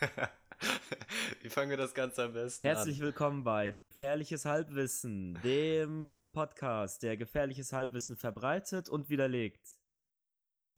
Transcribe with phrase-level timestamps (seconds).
[1.42, 7.16] Wie fangen wir das Ganze am besten Herzlich willkommen bei Gefährliches Halbwissen, dem Podcast, der
[7.16, 9.60] gefährliches Halbwissen verbreitet und widerlegt.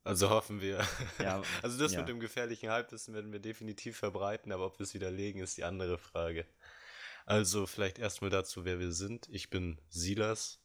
[0.04, 0.87] Also hoffen wir.
[1.19, 2.01] Ja, Also das ja.
[2.01, 5.64] mit dem gefährlichen Halbwissen werden wir definitiv verbreiten, aber ob wir es widerlegen, ist die
[5.64, 6.46] andere Frage.
[7.27, 9.29] Also vielleicht erstmal dazu, wer wir sind.
[9.30, 10.61] Ich bin Silas.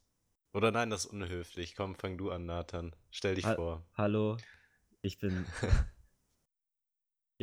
[0.54, 1.75] Oder nein, das ist unhöflich.
[1.75, 2.95] Komm, fang du an, Nathan.
[3.09, 3.83] Stell dich Ha- vor.
[3.95, 4.38] Hallo,
[5.01, 5.45] ich bin.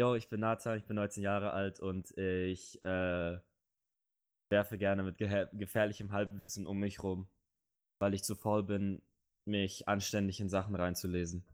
[0.00, 3.38] Jo, ich bin Nathan, ich bin 19 Jahre alt und ich äh,
[4.48, 7.28] werfe gerne mit gehe- gefährlichem Halbwissen um mich rum,
[7.98, 9.02] weil ich zu faul bin,
[9.44, 11.44] mich anständig in Sachen reinzulesen.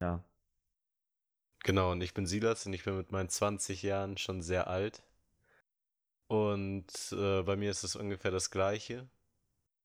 [0.00, 0.22] Ja.
[1.64, 5.02] Genau, und ich bin Silas und ich bin mit meinen 20 Jahren schon sehr alt.
[6.28, 9.08] Und äh, bei mir ist es ungefähr das Gleiche.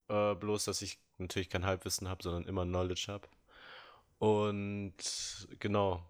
[0.09, 3.28] Äh, bloß, dass ich natürlich kein Halbwissen habe, sondern immer Knowledge habe.
[4.20, 4.95] Und
[5.59, 6.09] genau,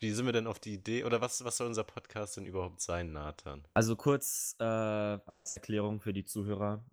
[0.00, 2.80] wie sind wir denn auf die Idee, oder was, was soll unser Podcast denn überhaupt
[2.80, 3.64] sein, Nathan?
[3.74, 5.18] Also kurz äh,
[5.54, 6.84] Erklärung für die Zuhörer.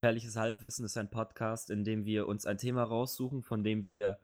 [0.00, 4.18] Gefährliches Halbwissen ist ein Podcast, in dem wir uns ein Thema raussuchen, von dem wir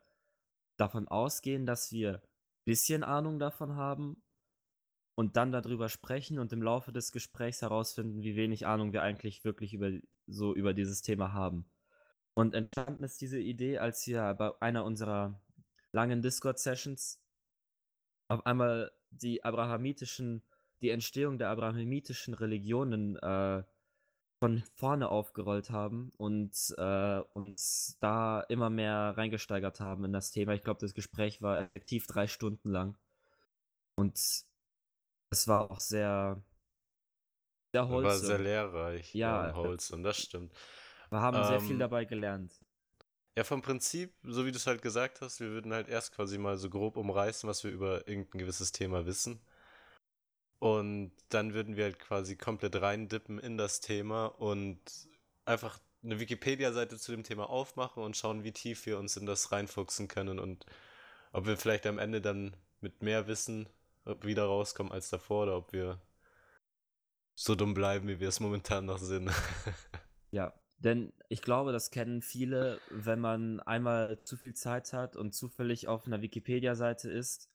[0.77, 2.21] davon ausgehen, dass wir ein
[2.65, 4.21] bisschen Ahnung davon haben
[5.15, 9.43] und dann darüber sprechen und im Laufe des Gesprächs herausfinden, wie wenig Ahnung wir eigentlich
[9.43, 9.91] wirklich über
[10.27, 11.65] so über dieses Thema haben.
[12.33, 15.41] Und entstanden ist diese Idee, als wir bei einer unserer
[15.91, 17.19] langen Discord-Sessions
[18.27, 20.43] auf einmal die abrahamitischen,
[20.81, 23.63] die Entstehung der abrahamitischen Religionen äh,
[24.39, 30.53] von vorne aufgerollt haben und äh, uns da immer mehr reingesteigert haben in das Thema.
[30.53, 32.97] Ich glaube, das Gespräch war effektiv drei Stunden lang.
[33.95, 34.15] Und
[35.29, 36.41] es war auch sehr,
[37.73, 38.27] sehr War wholesome.
[38.27, 40.53] sehr lehrreich, Ja, ja, wholesome, das stimmt.
[41.09, 42.53] Wir haben sehr viel Ähm, dabei gelernt.
[43.37, 46.39] Ja, vom Prinzip, so wie du es halt gesagt hast, wir würden halt erst quasi
[46.39, 49.39] mal so grob umreißen, was wir über irgendein gewisses Thema wissen.
[50.57, 54.79] Und dann würden wir halt quasi komplett reindippen in das Thema und
[55.45, 59.51] einfach eine Wikipedia-Seite zu dem Thema aufmachen und schauen, wie tief wir uns in das
[59.51, 60.65] reinfuchsen können und
[61.31, 63.69] ob wir vielleicht am Ende dann mit mehr Wissen
[64.21, 66.01] wieder rauskommen als davor oder ob wir
[67.35, 69.31] so dumm bleiben, wie wir es momentan noch sind.
[70.31, 75.33] Ja, denn ich glaube, das kennen viele, wenn man einmal zu viel Zeit hat und
[75.33, 77.49] zufällig auf einer Wikipedia-Seite ist,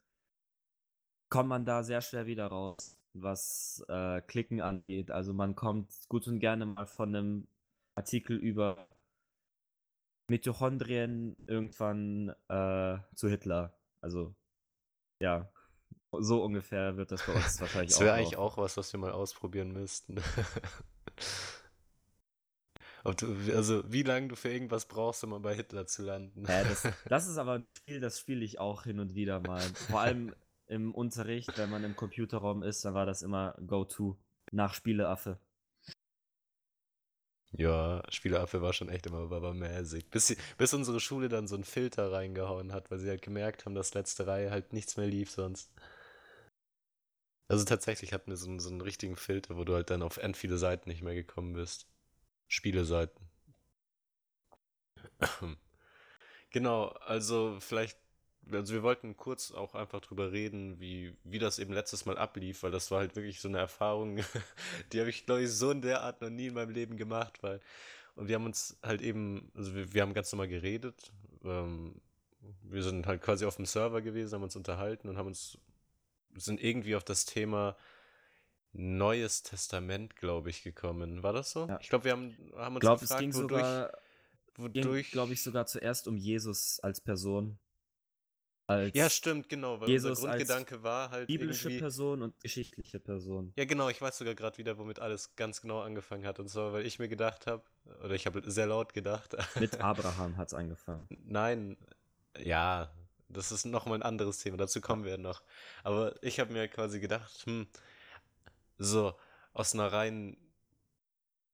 [1.28, 5.10] kommt man da sehr schwer wieder raus, was äh, Klicken angeht.
[5.10, 7.48] Also man kommt gut und gerne mal von einem
[7.94, 8.88] Artikel über
[10.28, 13.72] Mitochondrien irgendwann äh, zu Hitler.
[14.00, 14.34] Also
[15.20, 15.50] ja,
[16.12, 18.02] so ungefähr wird das bei uns wahrscheinlich Das auch.
[18.02, 20.16] wäre eigentlich auch was, was wir mal ausprobieren müssten.
[23.04, 26.44] Du, also, wie lange du für irgendwas brauchst, um mal bei Hitler zu landen.
[26.46, 29.74] Ja, das, das ist aber ein Spiel, das spiele ich auch hin und wieder mal.
[29.88, 30.34] Vor allem
[30.66, 34.16] im Unterricht, wenn man im Computerraum ist, dann war das immer Go-To
[34.52, 35.38] nach Spieleaffe.
[37.54, 40.08] Ja, Spieleaffe war schon echt immer babamäßig.
[40.10, 43.64] Bis, sie- bis unsere Schule dann so einen Filter reingehauen hat, weil sie halt gemerkt
[43.66, 45.70] haben, dass letzte Reihe halt nichts mehr lief sonst.
[47.46, 50.36] Also tatsächlich hatten wir so, so einen richtigen Filter, wo du halt dann auf end
[50.36, 51.86] viele Seiten nicht mehr gekommen bist.
[52.52, 53.30] Spieleseiten.
[56.50, 57.98] Genau, also vielleicht,
[58.50, 62.62] also wir wollten kurz auch einfach drüber reden, wie, wie das eben letztes Mal ablief,
[62.62, 64.16] weil das war halt wirklich so eine Erfahrung,
[64.92, 67.42] die habe ich, glaube ich, so in der Art noch nie in meinem Leben gemacht,
[67.42, 67.60] weil,
[68.16, 71.10] und wir haben uns halt eben, also wir, wir haben ganz normal geredet,
[71.44, 71.94] ähm,
[72.64, 75.58] wir sind halt quasi auf dem Server gewesen, haben uns unterhalten und haben uns,
[76.34, 77.76] sind irgendwie auf das Thema
[78.72, 81.22] Neues Testament, glaube ich, gekommen.
[81.22, 81.66] War das so?
[81.66, 81.78] Ja.
[81.80, 83.92] Ich glaube, wir haben, haben uns Ich glaube, es gefragt, ging wodurch, sogar,
[84.56, 87.58] wodurch, glaube ich, sogar zuerst um Jesus als Person.
[88.66, 91.80] Als Ja, stimmt, genau, weil Jesus unser Grundgedanke war halt biblische irgendwie.
[91.80, 93.52] Person und geschichtliche Person.
[93.56, 96.38] Ja, genau, ich weiß sogar gerade wieder, womit alles ganz genau angefangen hat.
[96.38, 97.64] Und zwar, weil ich mir gedacht habe,
[98.02, 99.36] oder ich habe sehr laut gedacht.
[99.60, 101.06] Mit Abraham hat es angefangen.
[101.24, 101.76] Nein,
[102.38, 102.90] ja,
[103.28, 105.42] das ist nochmal ein anderes Thema, dazu kommen wir noch.
[105.82, 107.66] Aber ich habe mir quasi gedacht, hm,
[108.78, 109.14] so,
[109.52, 110.36] aus einer rein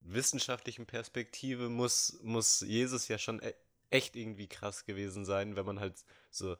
[0.01, 3.53] wissenschaftlichen Perspektive muss, muss Jesus ja schon e
[3.91, 6.57] echt irgendwie krass gewesen sein, wenn man halt so,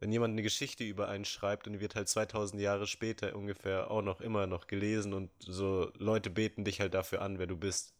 [0.00, 3.92] wenn jemand eine Geschichte über einen schreibt und die wird halt 2000 Jahre später ungefähr
[3.92, 7.56] auch noch immer noch gelesen und so Leute beten dich halt dafür an, wer du
[7.56, 7.94] bist.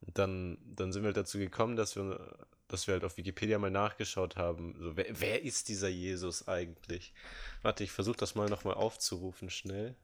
[0.00, 2.36] Und dann, dann sind wir halt dazu gekommen, dass wir,
[2.66, 7.14] dass wir halt auf Wikipedia mal nachgeschaut haben, so, wer, wer ist dieser Jesus eigentlich?
[7.62, 9.94] Warte, ich versuche das mal nochmal aufzurufen, schnell.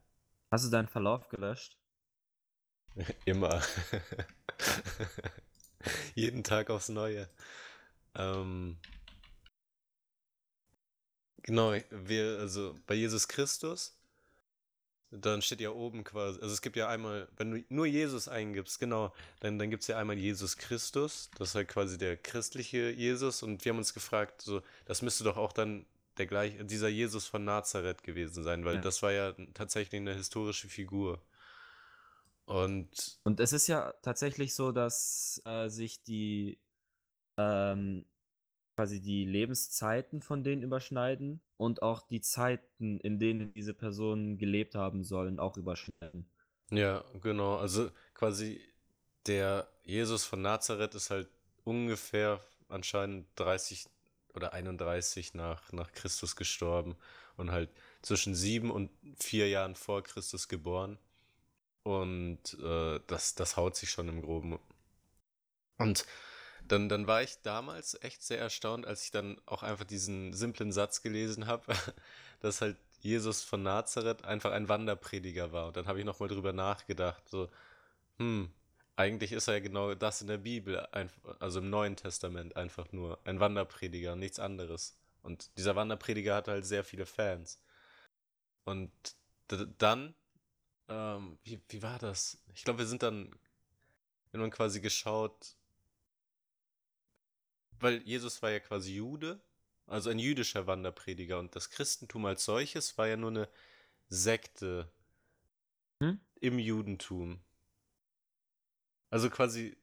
[0.50, 1.76] Hast du deinen Verlauf gelöscht?
[3.24, 3.62] Immer.
[6.14, 7.28] Jeden Tag aufs Neue.
[8.14, 8.78] Ähm,
[11.42, 13.96] genau, wir, also bei Jesus Christus
[15.10, 18.78] dann steht ja oben quasi, also es gibt ja einmal, wenn du nur Jesus eingibst,
[18.78, 22.90] genau, dann, dann gibt es ja einmal Jesus Christus, das ist halt quasi der christliche
[22.90, 25.84] Jesus und wir haben uns gefragt, so, das müsste doch auch dann
[26.20, 28.80] der gleiche, dieser Jesus von Nazareth gewesen sein, weil Ja.
[28.80, 31.22] das war ja tatsächlich eine historische Figur.
[32.46, 36.58] Und Und es ist ja tatsächlich so, dass äh, sich die
[37.38, 38.06] ähm,
[38.76, 44.74] quasi die Lebenszeiten von denen überschneiden und auch die Zeiten, in denen diese Personen gelebt
[44.76, 46.30] haben sollen, auch überschneiden.
[46.70, 48.60] ja, genau, also quasi
[49.26, 51.28] der Jesus von Nazareth ist halt
[51.64, 53.86] ungefähr anscheinend 30
[54.34, 56.96] oder 31 nach, nach Christus gestorben
[57.36, 57.70] und halt
[58.02, 60.98] zwischen sieben und vier Jahren vor Christus geboren.
[61.82, 64.58] Und äh, das, das haut sich schon im Groben.
[65.78, 66.04] Und
[66.68, 70.72] dann, dann war ich damals echt sehr erstaunt, als ich dann auch einfach diesen simplen
[70.72, 71.74] Satz gelesen habe,
[72.40, 75.68] dass halt Jesus von Nazareth einfach ein Wanderprediger war.
[75.68, 77.48] Und dann habe ich nochmal drüber nachgedacht, so,
[78.18, 78.50] hm,
[79.00, 80.78] eigentlich ist er ja genau das in der Bibel,
[81.40, 84.98] also im Neuen Testament einfach nur ein Wanderprediger, nichts anderes.
[85.22, 87.62] Und dieser Wanderprediger hatte halt sehr viele Fans.
[88.64, 88.92] Und
[89.78, 90.14] dann,
[90.88, 92.38] ähm, wie, wie war das?
[92.54, 93.34] Ich glaube, wir sind dann
[94.32, 95.56] irgendwann quasi geschaut,
[97.80, 99.40] weil Jesus war ja quasi Jude,
[99.86, 103.48] also ein jüdischer Wanderprediger und das Christentum als solches war ja nur eine
[104.08, 104.92] Sekte
[106.02, 106.20] Hm?
[106.40, 107.40] im Judentum.
[109.10, 109.76] Also quasi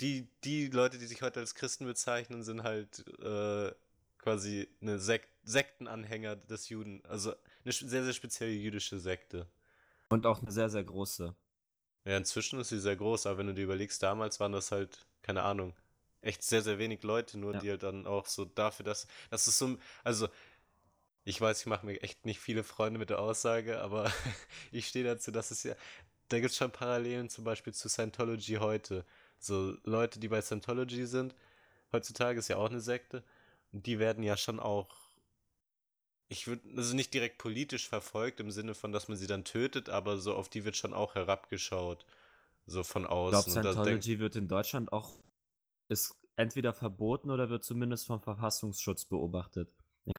[0.00, 3.72] die, die Leute, die sich heute als Christen bezeichnen, sind halt äh,
[4.18, 7.32] quasi eine Sek Sektenanhänger des Juden, also
[7.64, 9.46] eine sehr, sehr spezielle jüdische Sekte.
[10.08, 11.36] Und auch eine sehr, sehr große.
[12.04, 15.06] Ja, inzwischen ist sie sehr groß, aber wenn du dir überlegst, damals waren das halt,
[15.22, 15.72] keine Ahnung,
[16.20, 17.60] echt sehr, sehr wenig Leute, nur Ja.
[17.60, 20.28] die halt dann auch so dafür, dass, das ist so, also,
[21.24, 24.04] ich weiß, ich mache mir echt nicht viele Freunde mit der Aussage, aber
[24.72, 25.74] ich stehe dazu, dass es ja,
[26.28, 29.04] da gibt es schon Parallelen zum Beispiel zu Scientology heute.
[29.38, 31.34] So Leute, die bei Scientology sind,
[31.92, 33.22] heutzutage ist ja auch eine Sekte,
[33.72, 34.88] und die werden ja schon auch,
[36.28, 39.88] ich würde, also nicht direkt politisch verfolgt im Sinne von, dass man sie dann tötet,
[39.88, 42.04] aber so auf die wird schon auch herabgeschaut.
[42.66, 43.54] So von Ich glaube, außen.
[43.54, 45.12] Da denk, Scientology wird in Deutschland auch
[45.88, 49.72] ist entweder verboten oder wird zumindest vom Verfassungsschutz beobachtet.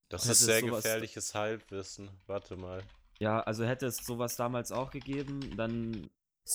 [0.09, 2.09] das ist sehr gefährliches Halbwissen.
[2.25, 2.83] Warte mal.
[3.19, 6.09] Ja, also hätte es sowas damals auch gegeben, dann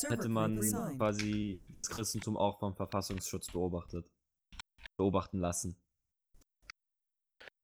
[0.08, 0.60] hätte man
[0.96, 4.08] quasi das Christentum auch vom Verfassungsschutz beobachtet.
[4.96, 5.76] Beobachten lassen.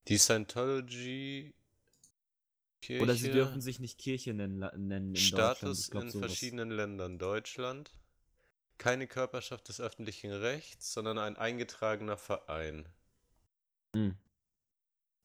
[0.08, 1.54] Die Scientology
[2.80, 5.56] Kirche, Oder sie dürfen sich nicht Kirche nennen, nennen in Deutschland.
[5.58, 6.26] Status glaub, in sowas.
[6.26, 7.18] verschiedenen Ländern.
[7.18, 7.90] Deutschland.
[8.78, 12.88] Keine Körperschaft des öffentlichen Rechts, sondern ein eingetragener Verein.
[13.94, 14.16] Hm.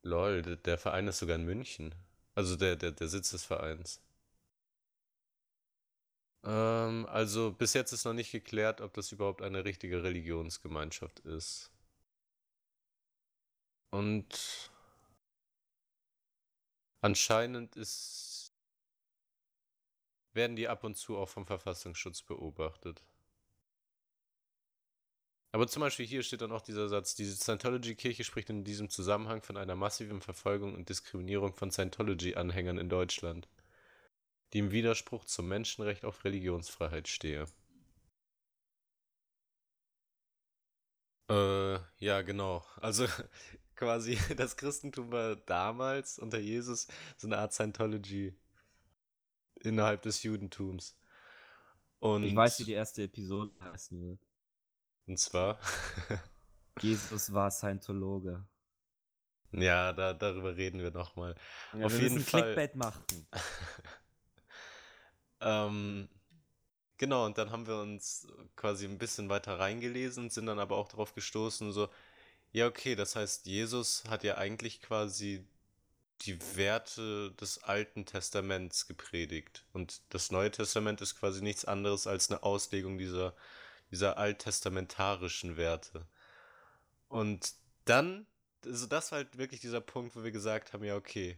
[0.01, 1.93] Lol, der Verein ist sogar in München.
[2.35, 4.01] Also der, der, der Sitz des Vereins.
[6.43, 11.71] Ähm, also bis jetzt ist noch nicht geklärt, ob das überhaupt eine richtige Religionsgemeinschaft ist.
[13.91, 14.71] Und
[17.01, 18.51] anscheinend ist,
[20.33, 23.03] werden die ab und zu auch vom Verfassungsschutz beobachtet.
[25.53, 29.43] Aber zum Beispiel hier steht dann auch dieser Satz, diese Scientology-Kirche spricht in diesem Zusammenhang
[29.43, 33.47] von einer massiven Verfolgung und Diskriminierung von Scientology-Anhängern in Deutschland,
[34.51, 37.45] die im Widerspruch zum Menschenrecht auf Religionsfreiheit stehe.
[41.29, 42.65] Äh, ja, genau.
[42.77, 43.05] Also
[43.75, 48.33] quasi das Christentum war damals unter Jesus so eine Art Scientology
[49.61, 50.97] innerhalb des Judentums.
[51.99, 54.32] Und, Ich weiß, wie die erste Episode heißen wird.
[55.07, 55.59] Und zwar,
[56.81, 58.45] Jesus war Scientologe.
[59.51, 61.35] ja, da, darüber reden wir nochmal.
[61.73, 62.43] Ja, Auf wir jeden müssen Fall.
[62.43, 63.27] Clickbait machen.
[65.41, 66.09] ähm,
[66.97, 70.87] genau, und dann haben wir uns quasi ein bisschen weiter reingelesen, sind dann aber auch
[70.89, 71.89] darauf gestoßen, so,
[72.51, 75.45] ja, okay, das heißt, Jesus hat ja eigentlich quasi
[76.21, 79.65] die Werte des Alten Testaments gepredigt.
[79.73, 83.35] Und das Neue Testament ist quasi nichts anderes als eine Auslegung dieser,
[83.93, 86.05] dieser alttestamentarischen Werte.
[87.07, 87.53] Und
[87.85, 88.25] dann,
[88.65, 91.37] also das war halt wirklich dieser Punkt, wo wir gesagt haben, ja, okay,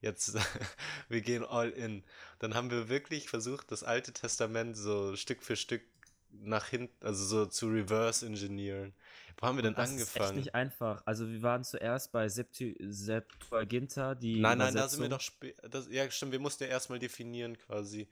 [0.00, 0.36] jetzt,
[1.08, 2.04] wir gehen all in.
[2.38, 5.82] Dann haben wir wirklich versucht, das Alte Testament so Stück für Stück
[6.30, 8.94] nach hinten, also so zu reverse engineeren.
[9.38, 10.36] Wo haben wir denn das ist echt angefangen?
[10.36, 11.02] nicht einfach.
[11.06, 15.22] Also wir waren zuerst bei Septu Septuaginta, die Nein, nein, da sind wir doch
[15.70, 18.08] das, Ja, stimmt, wir mussten ja erstmal definieren quasi,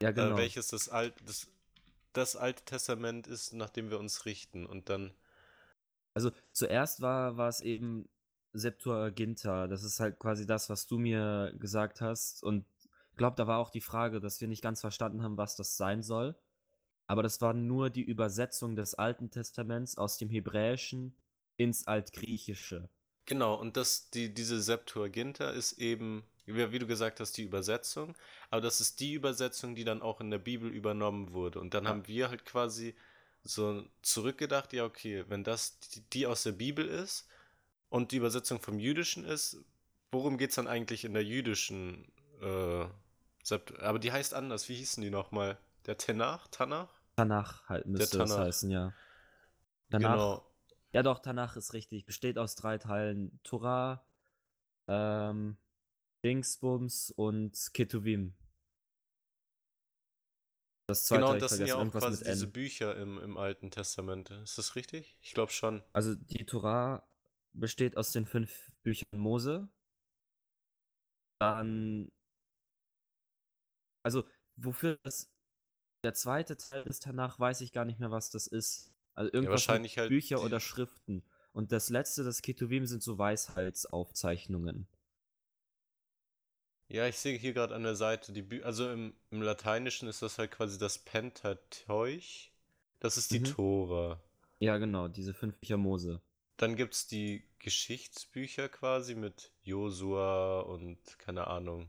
[0.00, 0.34] Ja, genau.
[0.34, 1.46] äh, welches das, Alt, das,
[2.12, 4.66] das Alte Testament ist, nach dem wir uns richten.
[4.66, 5.14] Und dann,
[6.14, 8.08] Also zuerst war, war es eben
[8.52, 9.66] Septuaginta.
[9.68, 12.42] Das ist halt quasi das, was du mir gesagt hast.
[12.42, 12.64] Und
[13.18, 16.02] glaube, da war auch die Frage, dass wir nicht ganz verstanden haben, was das sein
[16.02, 16.34] soll.
[17.06, 21.14] Aber das war nur die Übersetzung des Alten Testaments aus dem Hebräischen
[21.56, 22.88] ins Altgriechische.
[23.26, 26.24] Genau, und das, die, diese Septuaginta ist eben,
[26.54, 28.14] wie, du gesagt hast, die Übersetzung.
[28.50, 31.60] Aber das ist die Übersetzung, die dann auch in der Bibel übernommen wurde.
[31.60, 31.90] Und dann Ja.
[31.90, 32.94] haben wir halt quasi
[33.44, 35.78] so zurückgedacht, ja, okay, wenn das
[36.12, 37.28] die, aus der Bibel ist
[37.88, 39.58] und die Übersetzung vom Jüdischen ist,
[40.10, 42.86] worum geht es dann eigentlich in der jüdischen äh,
[43.80, 44.68] Aber die heißt anders.
[44.68, 45.58] Wie hießen die nochmal?
[45.86, 46.48] Der Tenach?
[46.48, 46.88] Tanach?
[47.16, 48.46] Tanach halt müsste das Tanach.
[48.46, 48.92] heißen, ja.
[49.90, 50.46] Danach, Genau.
[50.92, 52.04] ja doch, Tanach ist richtig.
[52.04, 53.40] Besteht aus drei Teilen.
[53.42, 54.04] Torah,
[54.86, 55.56] ähm,
[56.24, 58.34] Dingsbums und Ketuvim.
[60.88, 62.52] Das zweite Genau, das sind ja auch quasi diese N.
[62.52, 64.30] Bücher im, im Alten Testament.
[64.30, 65.18] Ist das richtig?
[65.20, 65.82] Ich glaube schon.
[65.92, 67.06] Also die Torah
[67.52, 69.68] besteht aus den fünf Büchern Mose.
[71.40, 72.10] Dann,
[74.02, 74.24] also
[74.56, 75.30] wofür das,
[76.04, 78.92] der zweite Teil des Tanach, weiß ich gar nicht mehr, was das ist.
[79.14, 81.22] Also irgendwas wahrscheinlich mit halt Bücher die- oder Schriften.
[81.52, 84.88] Und das letzte, das Ketuvim, sind so Weisheitsaufzeichnungen.
[86.88, 90.20] Ja, ich sehe hier gerade an der Seite die Bü also im, im Lateinischen ist
[90.22, 92.50] das halt quasi das Pentateuch.
[93.00, 93.42] Das ist die Mhm.
[93.42, 94.20] Tora.
[94.60, 96.22] Ja, genau, diese fünf Bücher Mose.
[96.58, 101.88] Dann gibt es die Geschichtsbücher quasi mit Josua und keine Ahnung.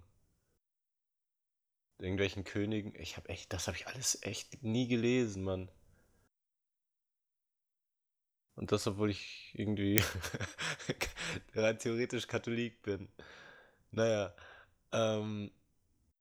[2.00, 2.96] Irgendwelchen Königen.
[3.00, 5.70] Ich habe echt, das habe ich alles echt nie gelesen, Mann.
[8.56, 10.01] Und das, obwohl ich irgendwie
[11.56, 13.08] rein theoretisch Katholik bin.
[13.91, 14.34] Naja,
[14.91, 15.51] ähm,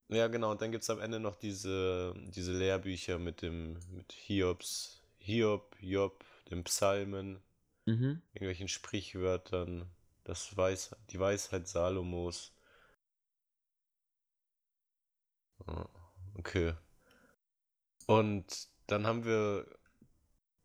[0.09, 4.13] ja genau, und dann gibt es am Ende noch diese, diese Lehrbücher mit dem, mit
[4.13, 7.43] Hiobs, Hiob, Job, den Psalmen,
[7.87, 8.21] Mhm.
[8.35, 9.91] irgendwelchen Sprichwörtern,
[10.25, 12.53] das Weis, die Weisheit Salomos.
[15.67, 15.87] Ah,
[16.39, 16.73] Okay.
[18.07, 19.67] Und dann haben wir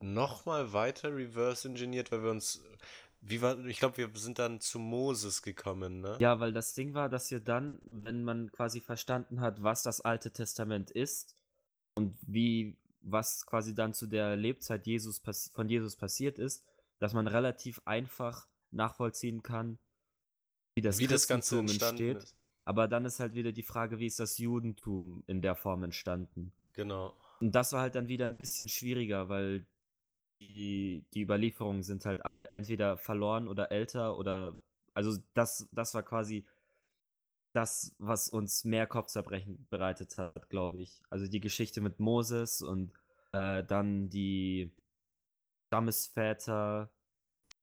[0.01, 2.61] nochmal weiter reverse engineert, weil wir uns,
[3.25, 6.17] wie war, ich glaube, wir sind dann zu Moses gekommen, ne?
[6.19, 10.01] Ja, weil das Ding war, dass wir dann, wenn man quasi verstanden hat, was das
[10.01, 11.37] Alte Testament ist
[11.95, 15.21] und wie, was quasi dann zu der Lebzeit Jesus
[15.53, 16.65] von Jesus passiert ist,
[16.99, 19.79] dass man relativ einfach nachvollziehen kann,
[20.75, 22.17] wie das wie das Ganze entsteht.
[22.17, 22.35] ist.
[22.65, 26.51] Aber dann ist halt wieder die Frage, wie ist das Judentum in der Form entstanden?
[26.73, 27.15] Genau.
[27.39, 29.65] Und das war halt dann wieder ein bisschen schwieriger, weil
[30.47, 32.21] die, die Überlieferungen sind halt
[32.57, 34.55] entweder verloren oder älter oder
[34.93, 36.45] also das, das war quasi
[37.53, 41.01] das, was uns mehr Kopfzerbrechen bereitet hat, glaube ich.
[41.09, 42.91] Also die Geschichte mit Moses und
[43.31, 44.71] äh, dann die
[45.67, 46.89] Stammesväter.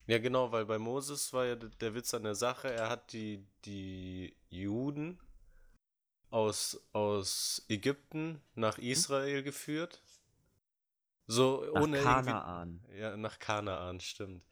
[0.07, 3.47] Ja, genau, weil bei Moses war ja der Witz an der Sache, er hat die,
[3.65, 5.21] die Juden
[6.31, 10.03] aus, aus Ägypten nach Israel geführt.
[11.31, 12.03] So Nach ohne.
[12.03, 12.81] Kanaan.
[12.99, 14.45] Ja, nach Kanaan, stimmt.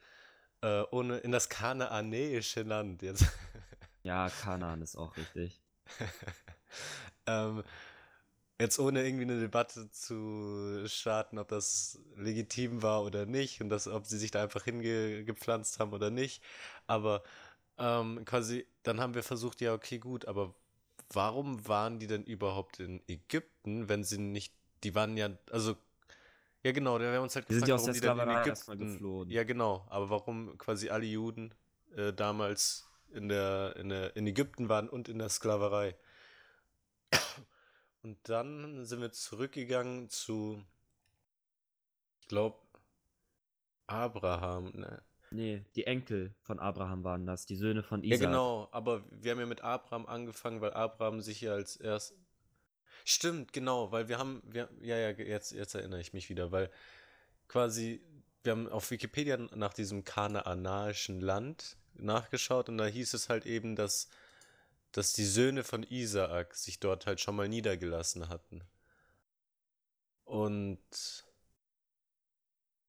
[0.60, 3.24] Äh, ohne in das kanaanäische Land jetzt.
[4.04, 5.60] Ja, Kanaan ist auch richtig.
[7.26, 7.62] ähm,
[8.58, 13.86] jetzt ohne irgendwie eine Debatte zu starten, ob das legitim war oder nicht und das,
[13.86, 16.42] ob sie sich da einfach hingepflanzt haben oder nicht.
[16.86, 17.22] Aber
[17.76, 20.54] ähm, quasi, dann haben wir versucht, ja, okay, gut, aber
[21.12, 24.54] warum waren die denn überhaupt in Ägypten, wenn sie nicht,
[24.84, 25.76] die waren ja, also,
[26.68, 28.28] ja genau, wir haben uns halt sind gefragt, ja aus warum der die denn in
[28.28, 29.30] Sklaverei erstmal Ägypten, geflohen.
[29.30, 31.54] ja genau, aber warum quasi alle Juden
[31.96, 35.96] äh, damals in der, in der, in Ägypten waren und in der Sklaverei.
[38.02, 40.64] Und dann sind wir zurückgegangen zu,
[42.20, 42.58] ich glaube,
[43.86, 44.70] Abraham.
[44.74, 45.02] Ne?
[45.30, 48.28] Nee, die Enkel von Abraham waren das, die Söhne von Ja, Isaac.
[48.28, 52.14] genau, aber wir haben ja mit Abraham angefangen, weil Abraham sich ja als erst.
[53.10, 56.70] Stimmt, genau, weil wir haben, wir, ja, ja, jetzt, jetzt erinnere ich mich wieder, weil
[57.48, 58.02] quasi,
[58.42, 63.76] wir haben auf Wikipedia nach diesem kanaanischen Land nachgeschaut und da hieß es halt eben,
[63.76, 64.10] dass,
[64.92, 68.60] dass die Söhne von Isaak sich dort halt schon mal niedergelassen hatten.
[70.24, 71.24] Und.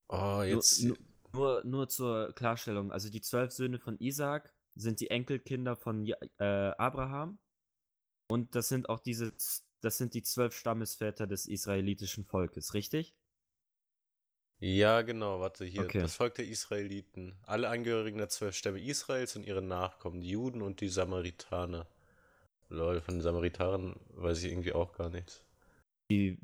[0.08, 0.82] Oh, jetzt.
[0.82, 0.98] Nur,
[1.32, 6.44] nur, nur zur Klarstellung, also die zwölf Söhne von Isaac sind die Enkelkinder von äh,
[6.76, 7.38] Abraham
[8.28, 9.32] und das sind auch diese,
[9.80, 13.14] das sind die zwölf Stammesväter des israelitischen Volkes, richtig?
[14.62, 15.86] Ja, genau, warte, hier.
[15.86, 16.02] Okay.
[16.02, 17.34] Das Volk der Israeliten.
[17.44, 21.86] Alle Angehörigen der zwölf Stämme Israels und ihre Nachkommen, die Juden und die Samaritaner.
[22.68, 25.42] Lol, von den Samaritern weiß ich irgendwie auch gar nichts.
[26.10, 26.38] Die,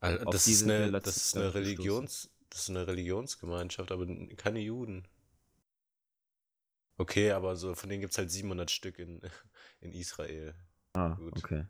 [0.00, 1.54] Al- Auf Das ist eine, das ist eine.
[1.54, 5.06] Religions, das ist eine Religionsgemeinschaft, aber keine Juden.
[6.98, 9.20] Okay, aber so, von denen gibt es halt 700 Stück in,
[9.80, 10.54] in Israel.
[10.94, 11.38] ah, Gut.
[11.38, 11.64] okay.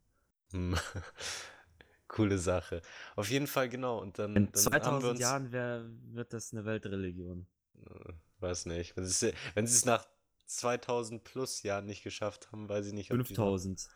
[0.52, 0.76] Hm.
[2.08, 2.82] Coole Sache.
[3.16, 3.98] Auf jeden Fall, genau.
[4.00, 5.20] Und dann, In dann haben wir 2000 uns.
[5.20, 7.46] Jahren wär, wird das eine Weltreligion.
[7.76, 8.96] Äh, weiß nicht.
[8.96, 9.32] Wenn sie
[9.74, 10.06] es nach
[10.46, 13.58] 2000 plus Jahren nicht geschafft haben, weiß ich nicht, ob die noch.
[13.58, 13.88] 5000.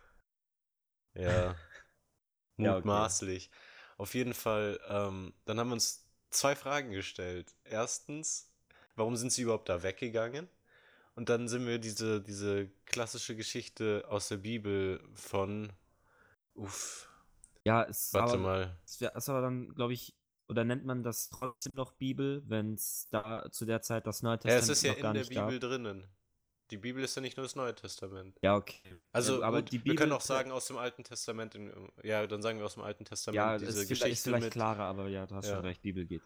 [1.15, 1.55] Ja,
[2.57, 2.77] Ja, okay.
[2.77, 3.51] mutmaßlich.
[3.97, 7.55] Auf jeden Fall, ähm, dann haben wir uns zwei Fragen gestellt.
[7.65, 8.53] Erstens,
[8.97, 10.49] warum sind sie überhaupt da weggegangen?
[11.17, 15.73] Und dann sind wir diese, diese klassische Geschichte aus der Bibel von,
[16.55, 17.09] uff,
[17.65, 18.79] Ja, es warte aber, mal.
[18.87, 20.17] es wär, ist aber dann, glaube ich,
[20.49, 24.39] oder nennt man das trotzdem noch Bibel, wenn es da zu der Zeit das Neue
[24.47, 25.61] Ja, es Testament ist ja in der Bibel gab?
[25.61, 26.07] drinnen.
[26.71, 28.41] Die Bibel ist ja nicht nur das Neue Testament.
[28.43, 29.01] Ja, okay.
[29.23, 31.73] Ja, Also aber gut, die wir können Bibel, auch sagen aus dem Alten Testament, in,
[32.03, 34.53] ja, dann sagen wir aus dem Alten ja, Testament ist diese ist Geschichte vielleicht mit,
[34.53, 36.25] klarer, aber ja, du hast schon ja, recht, Bibel geht.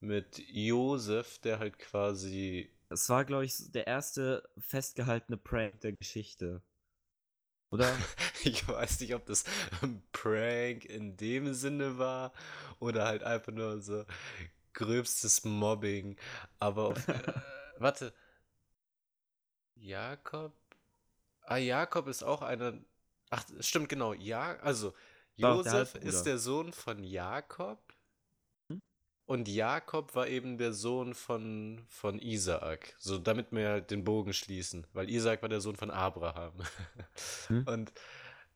[0.00, 6.62] mit Josef, der halt quasi, Es war, glaube ich, der erste festgehaltene Prank der Geschichte.
[7.70, 7.96] Oder?
[8.44, 9.44] ich weiß nicht, ob das
[9.82, 12.32] ein Prank in dem Sinne war
[12.78, 14.04] oder halt einfach nur so
[14.74, 16.16] gröbstes Mobbing.
[16.60, 17.32] Aber auf, äh,
[17.78, 18.14] warte,
[19.76, 20.52] Jakob?
[21.46, 22.74] Ah, Jakob ist auch einer.
[23.30, 24.12] Ach, stimmt, genau.
[24.14, 24.94] Ja, also
[25.42, 27.80] auch der Josef ist der Sohn von Jakob
[28.70, 28.80] Hm?
[29.26, 32.94] und Jakob war eben der Sohn von, von Isaak.
[32.98, 36.54] So, damit wir halt den Bogen schließen, weil Isaak war der Sohn von Abraham.
[37.48, 37.66] Hm?
[37.66, 37.92] Und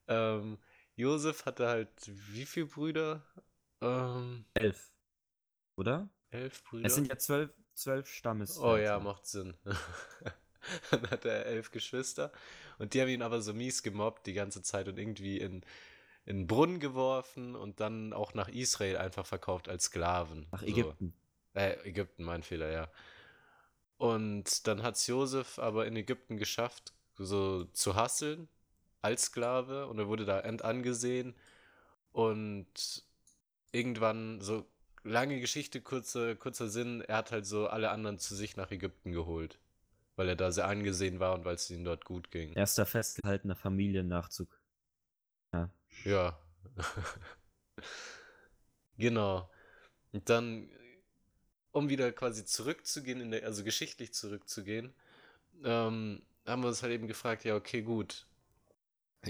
[0.09, 0.59] ähm,
[0.97, 3.23] Josef hatte halt wie viele Brüder?
[3.81, 4.91] Ähm, Elf.
[5.77, 6.09] Oder?
[6.31, 6.95] elf Es Brüder?
[6.95, 8.09] sind ja zwölf, zwölf
[8.59, 9.55] Oh ja, macht Sinn.
[10.91, 12.33] Dann hatte er elf Geschwister
[12.79, 15.63] und die haben ihn aber so mies gemobbt die ganze Zeit und irgendwie in,
[16.25, 20.47] in den Brunnen geworfen und dann auch nach Israel einfach verkauft als Sklaven.
[20.51, 20.67] Nach So.
[20.69, 21.15] Ägypten.
[21.55, 22.91] Äh, Ägypten, mein Fehler, ja.
[23.97, 28.49] Und dann hat es Josef aber in Ägypten geschafft, so zu hasseln
[29.05, 31.35] als Sklave und er wurde da entangesehen
[32.13, 33.05] und
[33.73, 34.67] irgendwann so
[35.03, 39.13] lange Geschichte, kurze, kurzer Sinn, er hat halt so alle anderen zu sich nach Ägypten
[39.13, 39.59] geholt,
[40.17, 42.55] weil er da sehr angesehen war und weil es ihnen dort gut ging.
[42.55, 44.61] Erster festgehaltener Familiennachzug.
[45.53, 45.71] Ja.
[46.05, 46.39] Ja.
[48.97, 49.51] Genau.
[50.13, 50.69] Und dann,
[51.73, 54.95] um wieder quasi zurückzugehen, in der, also geschichtlich zurückzugehen,
[55.65, 58.27] ähm, haben wir uns halt eben gefragt, ja, okay, gut.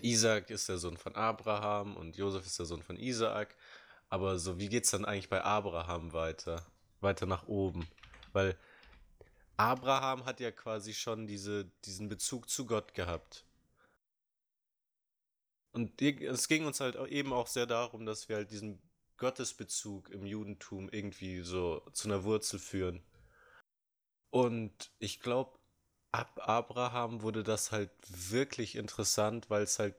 [0.03, 3.57] Isaac ist der Sohn von Abraham und Josef ist der Sohn von Isaak.
[4.09, 6.65] Aber so, wie geht's dann eigentlich bei Abraham weiter?
[7.01, 7.87] Weiter nach oben.
[8.33, 8.57] Weil
[9.57, 13.45] Abraham hat ja quasi schon diese, diesen Bezug zu Gott gehabt.
[15.73, 18.81] Und es ging uns halt eben auch sehr darum, dass wir halt diesen
[19.17, 23.03] Gottesbezug im Judentum irgendwie so zu einer Wurzel führen.
[24.31, 25.59] Und ich glaube,
[26.15, 29.97] ab Abraham wurde das halt wirklich interessant, weil es halt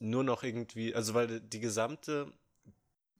[0.00, 2.32] nur noch irgendwie, also weil die gesamte,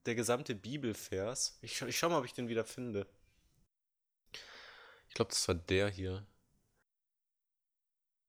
[0.06, 3.06] der gesamte Bibelvers, ich, ich schau mal, ob ich den wieder finde.
[5.08, 6.26] Ich glaube, das war der hier.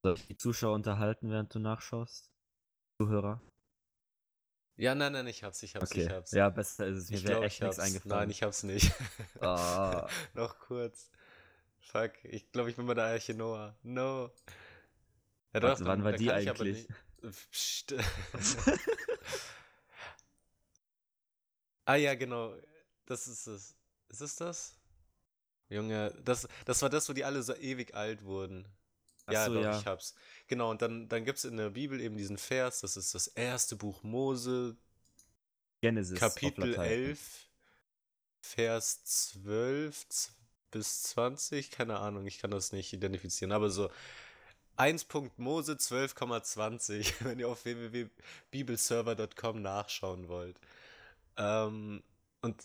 [0.06, 2.32] So, die Zuschauer unterhalten, während du nachschaust.
[2.98, 3.42] Zuhörer.
[4.78, 6.10] Ja, nein, nein, ich hab's, ich hab's, ich Okay.
[6.10, 6.32] hab's.
[6.32, 7.10] Ja, besser ist es.
[7.10, 8.06] Mir Ich wäre echt ich nichts hab's.
[8.06, 8.30] Nein, eingefallen.
[8.30, 8.92] ich hab's nicht.
[9.42, 10.08] Ah.
[10.34, 11.10] Noch kurz.
[11.92, 13.76] Fuck, ich glaube, ich bin bei der Arche Noah.
[13.84, 14.32] No.
[15.54, 16.88] Ja, doch, wann dann- war die eigentlich?
[17.52, 17.96] Psst.
[21.86, 22.56] ah ja, genau.
[23.06, 23.76] Das ist es.
[24.10, 24.76] Ist es das?
[25.70, 28.68] Junge, das, das war das, wo die alle so ewig alt wurden.
[29.26, 29.80] Ach Ja, so, doch, ja.
[29.80, 30.14] ich hab's.
[30.48, 33.28] Genau, und dann, dann gibt es in der Bibel eben diesen Vers, das ist das
[33.28, 34.76] erste Buch Mose,
[35.82, 36.20] Genesis.
[36.20, 36.92] Kapitel Latein.
[36.92, 37.50] 11,
[38.42, 40.32] Vers 12 z-
[40.72, 43.90] bis 20, keine Ahnung, ich kann das nicht identifizieren, aber so
[44.78, 50.60] 1.mose 12,20, wenn ihr auf www.bibelserver.com nachschauen wollt.
[51.38, 52.04] Ähm,
[52.42, 52.64] und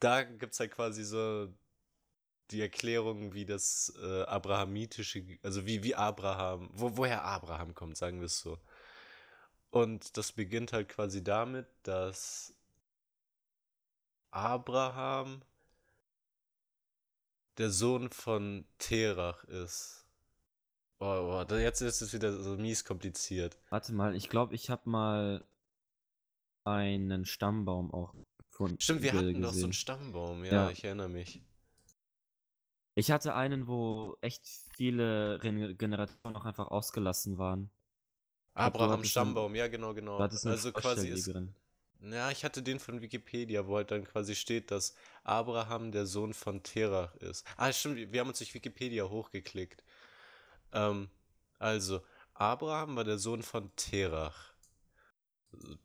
[0.00, 1.48] da gibt es halt quasi so
[2.50, 8.20] die Erklärung, wie das äh, abrahamitische, also wie, wie Abraham, wo, woher Abraham kommt, sagen
[8.20, 8.58] wir es so.
[9.70, 12.54] Und das beginnt halt quasi damit, dass
[14.30, 15.42] Abraham
[17.58, 20.06] der Sohn von Terach ist.
[21.00, 23.58] Oh, oh, jetzt ist es wieder so mies kompliziert.
[23.70, 25.44] Warte mal, ich glaube, ich habe mal
[26.64, 28.80] einen Stammbaum auch gefunden.
[28.80, 29.64] Stimmt, wir hatten doch so gesehen.
[29.64, 30.70] einen Stammbaum, ja, Ja.
[30.70, 31.42] ich erinnere mich.
[32.94, 37.70] Ich hatte einen, wo echt viele Re- Generationen noch einfach ausgelassen waren.
[38.54, 40.18] Abraham Stammbaum, ja, genau, genau.
[40.18, 41.54] Also quasi ist, Vorstelllegerin.
[42.02, 46.34] Ja, ich hatte den von Wikipedia, wo halt dann quasi steht, dass Abraham der Sohn
[46.34, 47.46] von Terach ist.
[47.56, 49.84] Ah, stimmt, wir haben uns durch Wikipedia hochgeklickt.
[50.72, 51.08] Ähm,
[51.60, 52.02] also,
[52.34, 54.52] Abraham war der Sohn von Terach.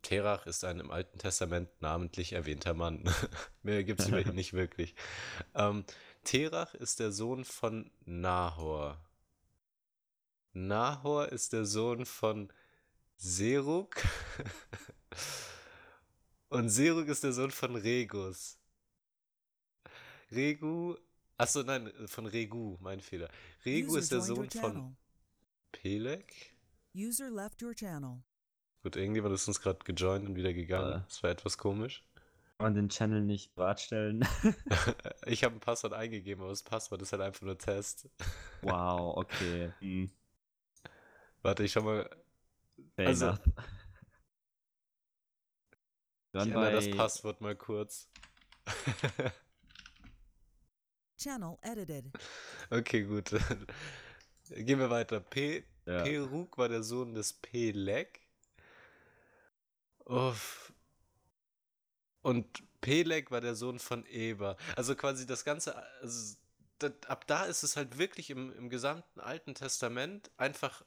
[0.02, 3.04] Terach ist ein im Alten Testament namentlich erwähnter Mann.
[3.62, 4.96] Mehr gibt es über ihn nicht wirklich.
[5.54, 5.84] Ähm,
[6.24, 9.00] Terach ist der Sohn von Nahor.
[10.52, 12.52] Nahor ist der Sohn von
[13.18, 13.94] Serug.
[16.50, 18.58] Und Serug ist der Sohn von Regus.
[20.30, 20.96] Regu.
[21.36, 23.28] Achso, nein, von Regu, mein Fehler.
[23.64, 24.96] Regu User ist der Sohn von.
[25.72, 26.56] Peleg.
[26.94, 28.22] User left your channel.
[28.82, 31.00] Gut, irgendjemand ist uns gerade gejoint und wieder gegangen.
[31.00, 31.04] Äh.
[31.06, 32.02] Das war etwas komisch.
[32.56, 34.26] Kann man den Channel nicht bereitstellen?
[35.26, 38.08] Ich habe ein Passwort eingegeben, aber das Passwort ist halt einfach nur Test.
[38.62, 39.72] wow, okay.
[39.80, 40.10] Hm,
[41.42, 42.08] Warte, ich schau mal.
[42.96, 43.40] fair Also, enough.
[46.32, 48.08] Ich Dann ändere das bei- Passwort mal kurz.
[51.18, 52.04] Channel edited.
[52.70, 53.30] okay, gut.
[54.50, 55.20] Gehen wir weiter.
[55.20, 56.02] P Ja.
[56.02, 58.20] Peruk war der Sohn des Peleg.
[60.04, 60.72] Uff.
[62.22, 64.56] Und Peleg war der Sohn von Eber.
[64.76, 66.36] Also quasi das Ganze, also
[66.78, 70.84] das, ab da ist es halt wirklich im, im gesamten Alten Testament einfach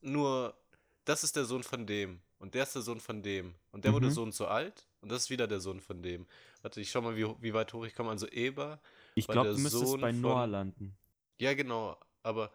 [0.00, 0.56] nur,
[1.04, 2.20] das ist der Sohn von dem.
[2.40, 3.54] Und der ist der Sohn von dem.
[3.70, 4.10] Und der wurde Mhm.
[4.10, 4.86] so und so alt.
[5.02, 6.26] Und das ist wieder der Sohn von dem.
[6.62, 8.10] Warte, ich schau mal, wie, wie weit hoch ich komme.
[8.10, 8.80] Also Eber
[9.14, 10.96] Ich glaube, du müsstest Sohn bei von- Noah landen.
[11.38, 12.50] ja, genau, aber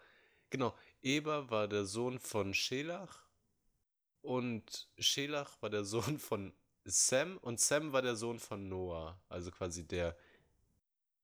[0.50, 3.24] genau, Eber war der Sohn von Schelach
[4.22, 6.52] und Schelach war der Sohn von
[6.84, 10.16] Sem und Sem war der Sohn von Noah, also quasi der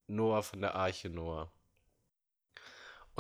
[0.07, 1.51] Noah von der Arche Noah.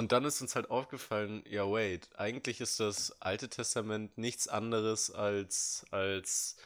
[0.01, 5.11] Und dann ist uns halt aufgefallen, ja, wait, eigentlich ist das Alte Testament nichts anderes
[5.11, 6.57] als, als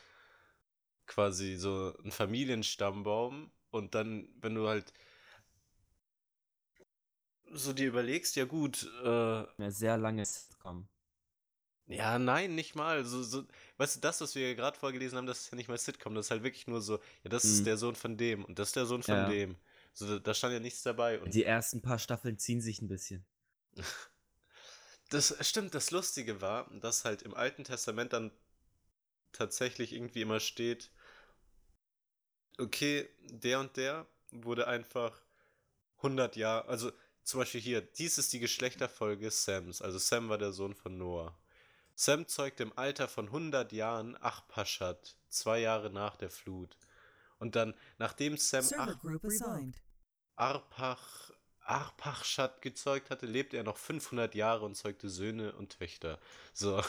[1.08, 3.52] quasi so ein Familienstammbaum.
[3.72, 4.94] Und dann, wenn du halt
[7.54, 10.88] so dir überlegst, ja gut, äh, Eine sehr lange Sitcom.
[11.88, 13.04] ja, nein, nicht mal.
[13.06, 13.44] So, so,
[13.78, 16.28] weißt du, das, was wir gerade vorgelesen haben, das ist ja nicht mal Sitcom, das
[16.28, 17.66] ist halt wirklich nur so, ja, das ist Mhm.
[17.66, 19.26] der Sohn von dem und das ist der Sohn von Ja.
[19.26, 19.56] dem.
[19.96, 21.22] So, da, stand ja nichts dabei.
[21.22, 23.26] Und Die ersten paar Staffeln ziehen sich ein bisschen.
[25.10, 28.32] das stimmt, das Lustige war, dass halt im Alten Testament dann
[29.32, 30.92] tatsächlich irgendwie immer steht,
[32.60, 35.22] okay, der und der wurde einfach
[35.98, 36.92] 100 Jahre, also
[37.24, 41.38] zum Beispiel hier, dies ist die Geschlechterfolge Sams, also Sam war der Sohn von Noah.
[41.96, 46.78] Sam zeugte im Alter von 100 Jahren Achpaschat, zwei Jahre nach der Flut.
[47.40, 49.82] Und dann, nachdem Sam Ach, group assigned.
[50.36, 56.20] Arpach, Arpachschat gezeugt hatte, lebte er noch 500 Jahre und zeugte Söhne und Töchter.
[56.54, 56.82] So,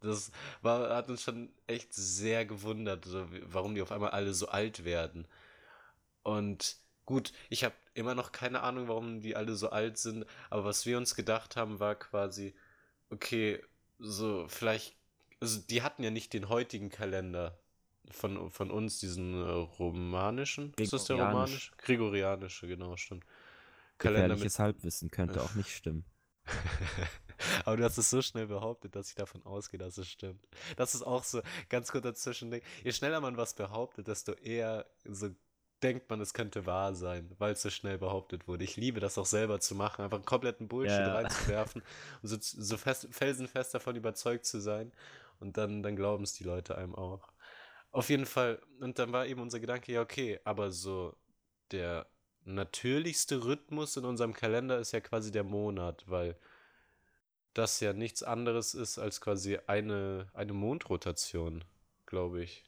[0.00, 4.48] das war, hat uns schon echt sehr gewundert, so, warum die auf einmal alle so
[4.48, 5.26] alt werden.
[6.22, 10.64] Und gut, ich habe immer noch keine Ahnung, warum die alle so alt sind, aber
[10.64, 12.54] was wir uns gedacht haben, war quasi,
[13.10, 13.62] okay,
[13.98, 14.94] so vielleicht,
[15.40, 17.58] also die hatten ja nicht den heutigen Kalender
[18.10, 20.72] von, von uns, diesen äh, romanischen.
[20.78, 21.72] Ist das der romanische?
[21.78, 23.24] Gregorianische, genau, stimmt.
[23.98, 26.04] Kalender mit Halbwissen könnte auch nicht stimmen.
[27.64, 30.46] Aber du hast es so schnell behauptet, dass ich davon ausgehe, dass es stimmt.
[30.76, 32.52] Das ist auch so ganz kurz dazwischen.
[32.82, 35.30] Je schneller man was behauptet, desto eher so
[35.82, 38.64] denkt man, es könnte wahr sein, weil es so schnell behauptet wurde.
[38.64, 41.14] Ich liebe das auch selber zu machen, einfach einen kompletten Bullshit Ja.
[41.14, 41.82] reinzuwerfen
[42.22, 44.92] und so, so fest, felsenfest davon überzeugt zu sein.
[45.40, 47.31] Und dann, dann glauben es die Leute einem auch.
[47.92, 51.14] Auf jeden Fall, und dann war eben unser Gedanke, ja, okay, aber so
[51.70, 52.06] der
[52.44, 56.36] natürlichste Rhythmus in unserem Kalender ist ja quasi der Monat, weil
[57.54, 61.64] das ja nichts anderes ist als quasi eine, eine Mondrotation,
[62.06, 62.64] glaube ich.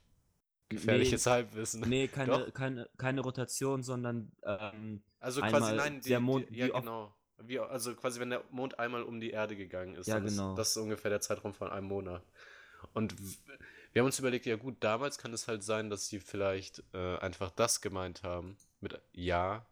[0.69, 1.81] Gefährliches Halbwissen.
[1.89, 2.55] Nee, keine, Doch.
[2.55, 7.15] keine, keine Rotation, sondern ähm, Also quasi nein, die, der Mond- die, ja genau.
[7.39, 10.07] Wie, also quasi wenn der Mond einmal um die Erde gegangen ist.
[10.07, 10.51] Ja, genau.
[10.51, 12.23] Ist, das ist ungefähr der Zeitraum von einem Monat.
[12.93, 13.15] Und
[13.95, 17.17] wir haben uns überlegt, ja gut, damals kann es halt sein, dass sie vielleicht äh,
[17.19, 19.67] einfach das gemeint haben mit Ja.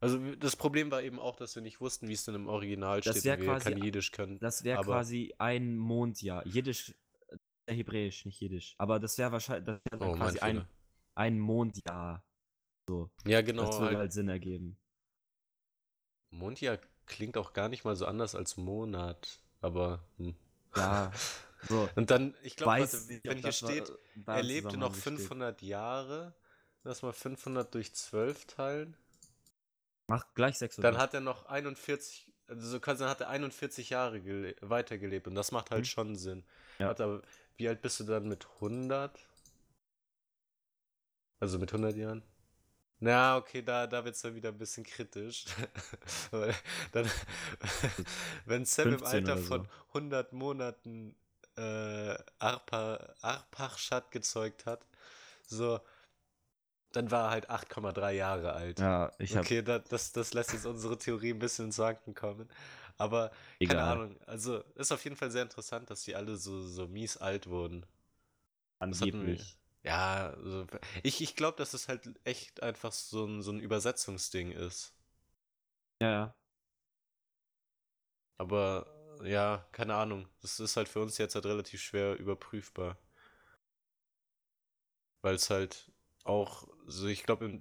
[0.00, 3.00] Also das Problem war eben auch, dass wir nicht wussten, wie es denn im Original
[3.00, 3.38] Das steht.
[3.38, 4.38] und wir kein Jiddisch können.
[4.40, 6.44] das wäre quasi ein Mondjahr.
[6.46, 6.92] Jiddisch,
[7.66, 8.74] äh, Hebräisch, nicht Jiddisch.
[8.78, 10.66] Aber das wäre wahrscheinlich das wär Oh, quasi ein,
[11.14, 12.24] ein Mondjahr.
[12.88, 13.64] So, Ja, genau.
[13.66, 14.76] das würde Halt, halt Sinn ergeben.
[16.30, 19.40] Mondjahr klingt auch gar nicht mal so anders als Monat.
[19.60, 20.04] Aber.
[20.18, 20.34] Hm.
[20.76, 21.10] Ja,
[21.68, 21.88] so.
[21.96, 22.88] Und dann, ich glaube,
[23.24, 23.90] wenn hier steht,
[24.26, 25.18] Er lebte noch besteht.
[25.18, 26.34] 500 Jahre.
[26.84, 28.96] Lass mal 500 durch 12 teilen.
[30.06, 30.94] Mach gleich 600.
[30.94, 35.52] Dann hat er noch 41, also dann hat er 41 Jahre gele- weitergelebt und das
[35.52, 35.86] macht halt Mhm.
[35.86, 36.44] schon Sinn.
[36.78, 36.90] Ja.
[36.90, 37.22] Aber
[37.56, 39.18] wie alt bist du dann mit 100?
[41.40, 42.22] Also mit 100 Jahren?
[43.00, 45.44] Na, okay, da, da wird es dann wieder ein bisschen kritisch.
[46.92, 47.08] Dann,
[48.46, 49.46] wenn Sam im 15 Alter so.
[49.46, 51.14] von 100 Monaten
[51.58, 54.86] äh, Arpa, Arpachschad gezeugt hat,
[55.46, 55.80] so,
[56.92, 58.78] dann war er halt 8,3 Jahre alt.
[58.78, 62.14] Ja, ich habe Okay, da, das, das lässt jetzt unsere Theorie ein bisschen ins Wanken
[62.14, 62.48] kommen.
[62.96, 63.30] Aber
[63.62, 63.84] keine egal.
[63.84, 67.46] Ahnung, also ist auf jeden Fall sehr interessant, dass die alle so, so mies alt
[67.48, 67.84] wurden.
[68.80, 69.58] Angeblich.
[69.84, 70.66] Ja, also,
[71.02, 74.92] ich, ich glaube, dass es halt echt einfach so ein, so ein Übersetzungsding ist.
[76.00, 76.34] Ja, ja.
[78.38, 78.86] Aber
[79.24, 80.28] ja, keine Ahnung.
[80.42, 82.98] Das ist halt für uns jetzt halt relativ schwer überprüfbar.
[85.22, 85.90] Weil es halt
[86.24, 87.60] auch, so ich glaube,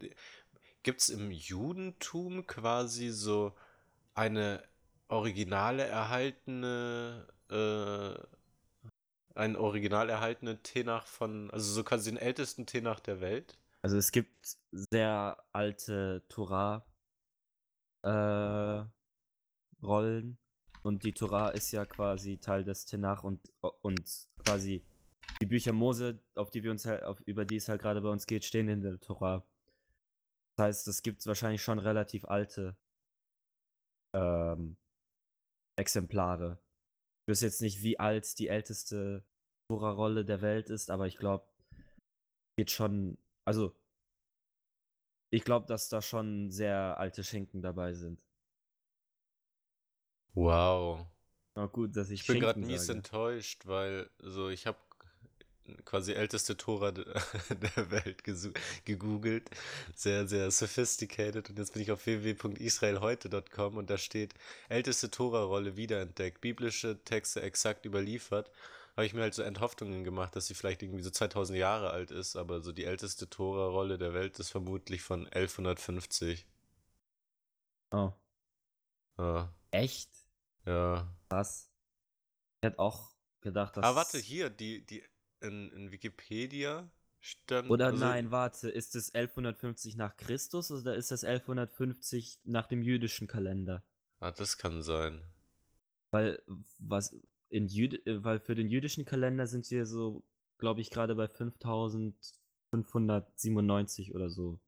[0.83, 3.55] gibt es im Judentum quasi so
[4.13, 4.63] eine
[5.07, 8.17] originale erhaltene, äh,
[9.35, 13.57] ein original erhaltene Tenach von, also so quasi den ältesten Tenach der Welt?
[13.81, 16.85] Also es gibt sehr alte Torah
[18.03, 18.83] äh,
[20.88, 24.84] und die Torah ist ja quasi Teil des Tenach und, und quasi
[25.41, 28.10] die Bücher Mose, auf die wir uns halt, auf, über die es halt gerade bei
[28.10, 29.45] uns geht, stehen in der Torah.
[30.56, 32.78] Das heißt, es gibt wahrscheinlich schon relativ alte
[34.15, 34.78] ähm,
[35.78, 36.58] Exemplare.
[37.26, 39.26] Ich weiß jetzt nicht, wie alt die älteste
[39.69, 41.45] Torah-Rolle der Welt ist, aber ich glaube,
[42.58, 43.76] geht schon, also
[45.34, 48.23] ich glaube, dass da schon sehr alte Schinken dabei sind.
[50.38, 51.08] Wow.
[51.56, 53.00] Na gut, dass ich, Ich bin gerade mies sage.
[53.00, 54.78] enttäuscht, weil so ich habe
[55.86, 57.06] quasi älteste Tora de-
[57.76, 58.23] der Welt
[58.86, 59.50] gegoogelt,
[59.95, 64.34] sehr sehr sophisticated und jetzt bin ich auf www.israelheute.com und da steht
[64.69, 68.52] älteste Tora-Rolle wiederentdeckt, biblische Texte exakt überliefert.
[68.95, 72.12] Habe ich mir halt so Enthoffnungen gemacht, dass sie vielleicht irgendwie so 2000 Jahre alt
[72.12, 76.45] ist, aber so die älteste Tora-Rolle der Welt ist vermutlich von 1150.
[77.91, 78.13] Oh,
[79.17, 80.26] Ja, echt?
[80.67, 81.08] Ja.
[81.30, 81.71] Krass.
[82.62, 83.86] Ich hätte auch gedacht, dass.
[83.86, 85.03] Ah, warte, hier, die, die
[85.41, 87.69] in, in Wikipedia stand.
[87.69, 92.82] Oder also- nein, warte, ist es 1150 nach Christus oder ist das 1150 nach dem
[92.82, 93.84] jüdischen Kalender?
[94.19, 95.23] Ah, das kann sein.
[96.12, 96.41] Weil,
[96.80, 97.15] was
[97.49, 100.23] in Jüd weil für den jüdischen Kalender sind wir so,
[100.58, 104.60] glaube ich, gerade bei 5597 oder so.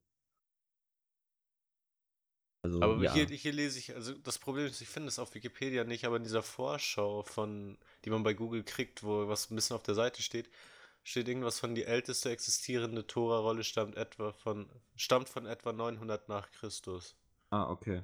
[2.62, 3.12] Also, Aber ja.
[3.14, 6.16] hier, hier lese ich, also das Problem ist, ich finde es auf Wikipedia nicht, aber
[6.16, 9.94] in dieser Vorschau von, die man bei Google kriegt, wo was ein bisschen auf der
[9.94, 10.50] Seite steht,
[11.02, 16.50] steht irgendwas von die älteste existierende Tora-Rolle stammt etwa von, stammt von etwa 900 nach
[16.52, 17.16] Christus.
[17.50, 18.02] Ah, okay.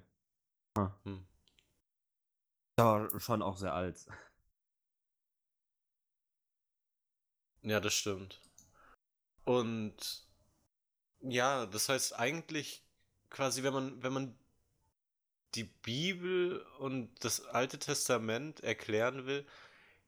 [0.77, 0.91] Ah.
[1.05, 1.27] Hm.
[2.79, 4.07] Ja, schon auch sehr alt.
[7.63, 8.41] Ja, das stimmt.
[9.45, 10.27] Und
[11.21, 12.85] ja, das heißt eigentlich
[13.31, 14.39] quasi, wenn man, wenn man
[15.55, 19.47] die Bibel und das Alte Testament erklären will,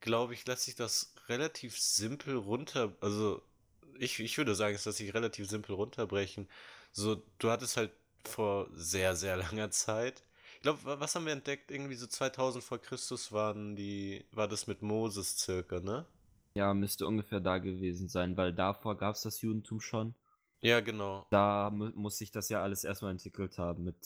[0.00, 3.42] glaube ich, lässt sich das relativ simpel runter, also
[3.98, 6.48] ich, ich würde sagen, es lässt sich relativ simpel runterbrechen.
[6.92, 7.92] So, du hattest halt
[8.24, 10.22] vor sehr, sehr langer Zeit,
[10.56, 11.70] ich glaube, wa- was haben wir entdeckt?
[11.70, 16.06] Irgendwie so 2000 vor Christus waren die, war das mit Moses circa, ne?
[16.52, 20.14] Ja, müsste ungefähr da gewesen sein, weil davor gab es das Judentum schon.
[20.60, 21.26] Ja, genau.
[21.30, 23.96] Da mu muss sich das ja alles erstmal entwickelt haben mit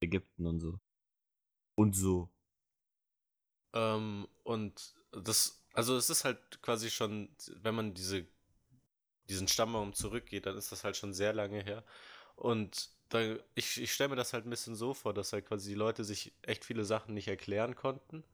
[0.00, 0.78] Ägypten und so.
[1.76, 2.30] Und so.
[3.74, 7.28] Ähm, und das, also es ist halt quasi schon,
[7.62, 8.26] wenn man diese,
[9.28, 11.84] diesen Stammbaum zurückgeht, dann ist das halt schon sehr lange her.
[12.36, 15.70] Und da, ich, ich stelle mir das halt ein bisschen so vor, dass halt quasi
[15.70, 18.24] die Leute sich echt viele Sachen nicht erklären konnten.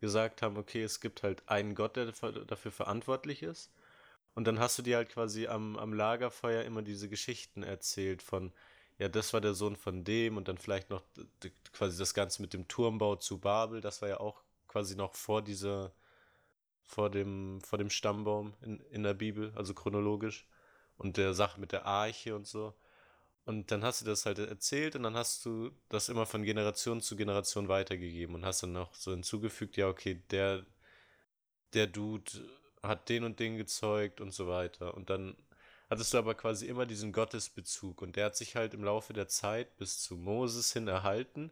[0.00, 3.72] Gesagt haben, okay, es gibt halt einen Gott, der dafür verantwortlich ist.
[4.34, 8.52] Und dann hast du dir halt quasi am, am Lagerfeuer immer diese Geschichten erzählt von,
[8.98, 11.02] ja, das war der Sohn von dem und dann vielleicht noch
[11.72, 15.42] quasi das Ganze mit dem Turmbau zu Babel, das war ja auch quasi noch vor
[15.42, 15.92] dieser,
[16.82, 20.46] vor dem, vor dem Stammbaum in, in der Bibel, also chronologisch.
[20.98, 22.74] Und der Sache mit der Arche und so.
[23.44, 27.00] Und dann hast du das halt erzählt und dann hast du das immer von Generation
[27.00, 30.64] zu Generation weitergegeben und hast dann noch so hinzugefügt, ja, okay, der,
[31.74, 32.30] der Dude
[32.82, 34.94] hat den und den gezeugt und so weiter.
[34.94, 35.36] Und dann
[35.92, 39.28] hattest du aber quasi immer diesen Gottesbezug und der hat sich halt im Laufe der
[39.28, 41.50] Zeit bis zu Moses hin erhalten.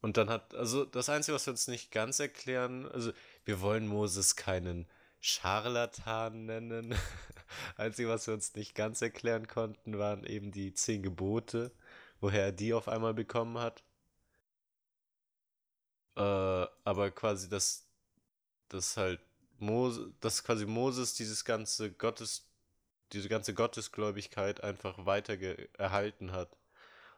[0.00, 3.12] Und dann hat, also das Einzige, was wir uns nicht ganz erklären, also
[3.44, 4.86] wir wollen Moses keinen
[5.18, 6.94] Scharlatan nennen.
[7.76, 11.72] Einzige, was wir uns nicht ganz erklären konnten, waren eben die zehn Gebote,
[12.20, 13.82] woher er die auf einmal bekommen hat.
[16.16, 16.20] Äh,
[16.84, 17.84] aber quasi, dass,
[18.68, 19.20] dass halt
[19.58, 22.47] Mose, dass quasi Moses dieses ganze Gottes,
[23.12, 25.36] diese ganze Gottesgläubigkeit einfach weiter
[25.78, 26.56] erhalten hat.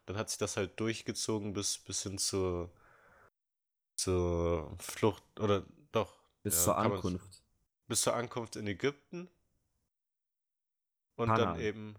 [0.07, 2.71] Dann hat sich das halt durchgezogen bis, bis hin zur,
[3.95, 6.15] zur Flucht, oder doch.
[6.43, 7.43] Bis ja, zur Ankunft.
[7.87, 9.29] bis zur Ankunft in Ägypten.
[11.17, 11.55] Und Kanaan.
[11.55, 11.95] dann eben,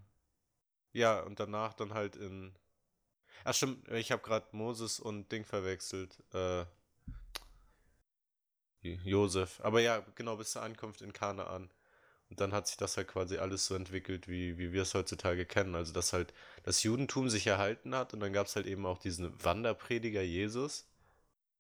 [0.94, 2.56] ja, und danach dann halt in.
[3.44, 6.24] Ach stimmt, ich habe gerade Moses und Ding verwechselt.
[6.34, 6.66] Äh,
[8.82, 9.60] Josef.
[9.62, 11.70] Aber ja, genau, bis zur Ankunft in Kanaan.
[12.32, 15.46] Und dann hat sich das halt quasi alles so entwickelt, wie, wie wir es heutzutage
[15.46, 15.76] kennen.
[15.76, 19.00] Also, dass halt das Judentum sich erhalten hat und dann gab es halt eben auch
[19.00, 20.88] diesen Wanderprediger Jesus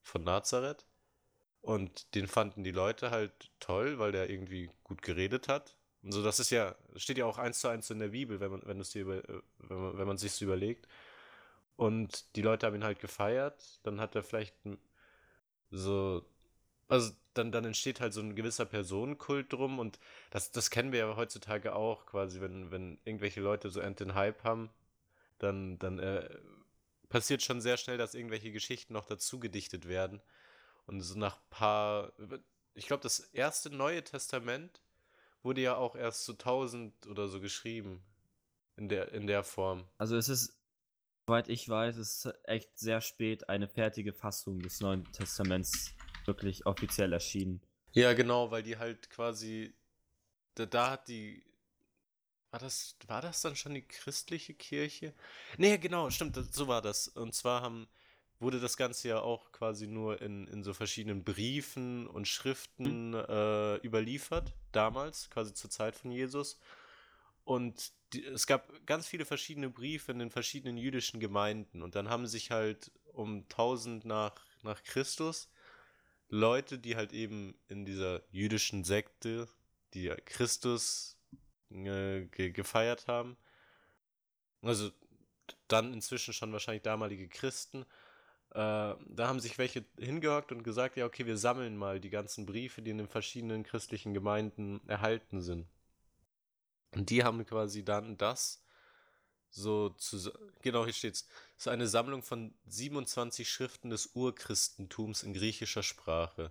[0.01, 0.85] von Nazareth.
[1.61, 5.75] Und den fanden die Leute halt toll, weil der irgendwie gut geredet hat.
[6.03, 8.51] Und so, das ist ja, steht ja auch eins zu eins in der Bibel, wenn
[8.51, 10.87] man, wenn es dir über, äh, wenn man, wenn man sich so überlegt.
[11.75, 13.81] Und die Leute haben ihn halt gefeiert.
[13.83, 14.55] Dann hat er vielleicht
[15.69, 16.25] so,
[16.91, 19.97] also dann, dann entsteht halt so ein gewisser Personenkult drum und
[20.29, 24.43] das, das kennen wir ja heutzutage auch quasi, wenn, wenn irgendwelche Leute so den Hype
[24.43, 24.69] haben,
[25.39, 26.29] dann, dann äh,
[27.07, 30.21] passiert schon sehr schnell, dass irgendwelche Geschichten noch dazu gedichtet werden.
[30.85, 32.11] Und so nach paar,
[32.73, 34.81] ich glaube, das erste Neue Testament
[35.43, 38.03] wurde ja auch erst so 1000 oder so geschrieben.
[38.75, 39.85] In der, in der Form.
[39.97, 40.57] Also es ist,
[41.27, 45.93] soweit ich weiß, es ist echt sehr spät eine fertige Fassung des Neuen Testaments
[46.25, 47.61] wirklich offiziell erschienen.
[47.93, 49.73] Ja, genau, weil die halt quasi,
[50.55, 51.43] da, da hat die,
[52.51, 55.13] war das, war das dann schon die christliche Kirche?
[55.57, 57.07] Nee, genau, stimmt, so war das.
[57.09, 57.87] Und zwar haben,
[58.39, 63.75] wurde das Ganze ja auch quasi nur in, in so verschiedenen Briefen und Schriften äh,
[63.77, 66.59] überliefert, damals, quasi zur Zeit von Jesus.
[67.43, 71.81] Und die, es gab ganz viele verschiedene Briefe in den verschiedenen jüdischen Gemeinden.
[71.81, 75.50] Und dann haben sich halt um 1000 nach, nach Christus
[76.31, 79.49] Leute, die halt eben in dieser jüdischen Sekte,
[79.93, 81.17] die Christus
[81.69, 83.35] äh, ge gefeiert haben,
[84.61, 84.91] also
[85.67, 87.85] dann inzwischen schon wahrscheinlich damalige Christen,
[88.51, 92.45] äh, da haben sich welche hingehockt und gesagt, ja, okay, wir sammeln mal die ganzen
[92.45, 95.67] Briefe, die in den verschiedenen christlichen Gemeinden erhalten sind.
[96.91, 98.63] Und die haben quasi dann das
[99.49, 101.27] so zu, genau hier steht's,
[101.61, 106.49] ist eine Sammlung von 27 Schriften des Urchristentums in griechischer Sprache,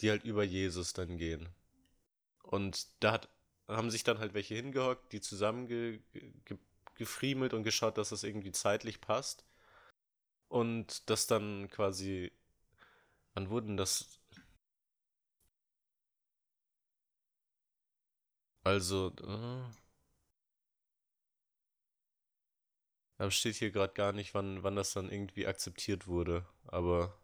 [0.00, 1.48] die halt über Jesus dann gehen.
[2.42, 3.28] Und da hat,
[3.68, 9.44] haben sich dann halt welche hingehockt, die zusammengefriemelt und geschaut, dass das irgendwie zeitlich passt.
[10.48, 12.32] Und das dann quasi,
[13.34, 14.18] wann wurden das?
[18.64, 19.81] Also, äh,
[23.22, 26.44] da steht hier gerade gar nicht, wann, wann das dann irgendwie akzeptiert wurde.
[26.66, 27.16] Aber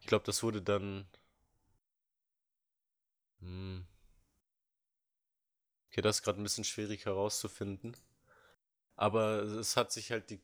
[0.00, 1.06] ich glaube, das wurde dann.
[3.40, 3.84] Hm.
[5.90, 7.94] Okay, das ist gerade ein bisschen schwierig herauszufinden.
[8.96, 10.40] Aber es hat sich halt die,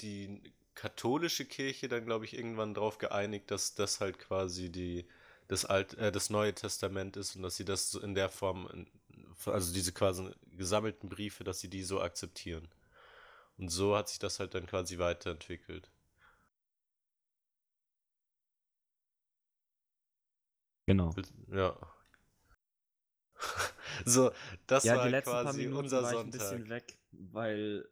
[0.00, 0.42] die
[0.74, 5.06] katholische Kirche dann, glaube ich, irgendwann darauf geeinigt, dass das halt quasi die,
[5.46, 8.88] das, Alt, äh, das Neue Testament ist und dass sie das in der Form,
[9.46, 12.68] also diese quasi gesammelten Briefe, dass sie die so akzeptieren.
[13.56, 15.90] Und so hat sich das halt dann quasi weiterentwickelt.
[20.86, 21.12] Genau.
[21.48, 21.76] Ja.
[24.04, 24.30] so,
[24.66, 26.30] das ja, war die letzten paar quasi Minuten unser war ich ein Sonntag.
[26.30, 27.88] bisschen weg, weil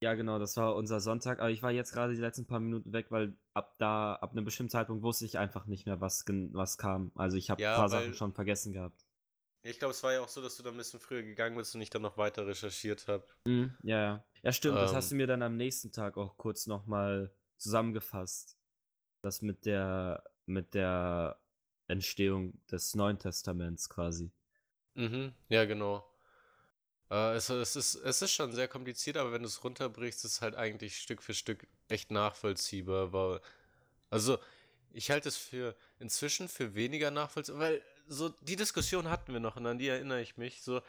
[0.00, 2.92] ja genau, das war unser Sonntag, aber ich war jetzt gerade die letzten paar Minuten
[2.92, 6.78] weg, weil ab da, ab einem bestimmten Zeitpunkt wusste ich einfach nicht mehr, was, was
[6.78, 7.12] kam.
[7.14, 9.04] Also ich habe Ja, ein paar Sachen schon vergessen gehabt.
[9.62, 11.74] Ich glaube, es war ja auch so, dass du da ein bisschen früher gegangen bist
[11.74, 13.26] und ich dann noch weiter recherchiert habe.
[13.46, 14.24] Mhm, ja, ja.
[14.46, 15.10] Ja, stimmt, das hast Ähm.
[15.10, 18.56] du mir dann am nächsten Tag auch kurz nochmal zusammengefasst.
[19.20, 21.40] Das mit der, mit der
[21.88, 24.30] Entstehung des Neuen Testaments quasi.
[24.94, 26.08] Mhm, ja, genau.
[27.10, 30.34] Äh, es, es, ist, es ist schon sehr kompliziert, aber wenn du es runterbrichst, ist
[30.34, 33.12] es halt eigentlich Stück für Stück echt nachvollziehbar.
[33.12, 33.40] Weil,
[34.10, 34.38] also,
[34.92, 39.56] ich halte es für inzwischen für weniger nachvollziehbar, weil so die Diskussion hatten wir noch
[39.56, 40.82] und an die erinnere ich mich, so,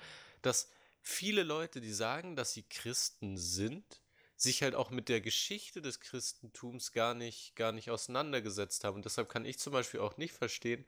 [0.43, 0.69] dass
[1.01, 4.01] viele Leute, die sagen, dass sie Christen sind,
[4.35, 8.95] sich halt auch mit der Geschichte des Christentums gar nicht, gar nicht auseinandergesetzt haben.
[8.97, 10.85] Und deshalb kann ich zum Beispiel auch nicht verstehen,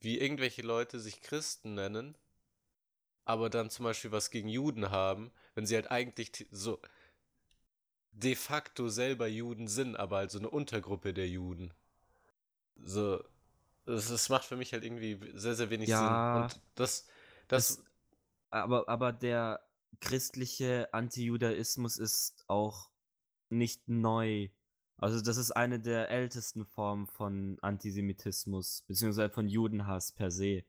[0.00, 2.16] wie irgendwelche Leute sich Christen nennen,
[3.24, 6.80] aber dann zum Beispiel was gegen Juden haben, wenn sie halt eigentlich so
[8.12, 11.74] de facto selber Juden sind, aber halt so eine Untergruppe der Juden.
[12.84, 13.22] So,
[13.86, 16.24] das, das macht für mich halt irgendwie sehr, sehr wenig Ja, Sinn.
[16.30, 17.06] Und das,
[17.48, 17.82] das,
[18.52, 19.66] Aber, aber der
[20.00, 22.90] christliche Antijudaismus ist auch
[23.50, 24.50] nicht neu.
[24.98, 30.64] Also das ist eine der ältesten Formen von Antisemitismus, beziehungsweise von Judenhass per se.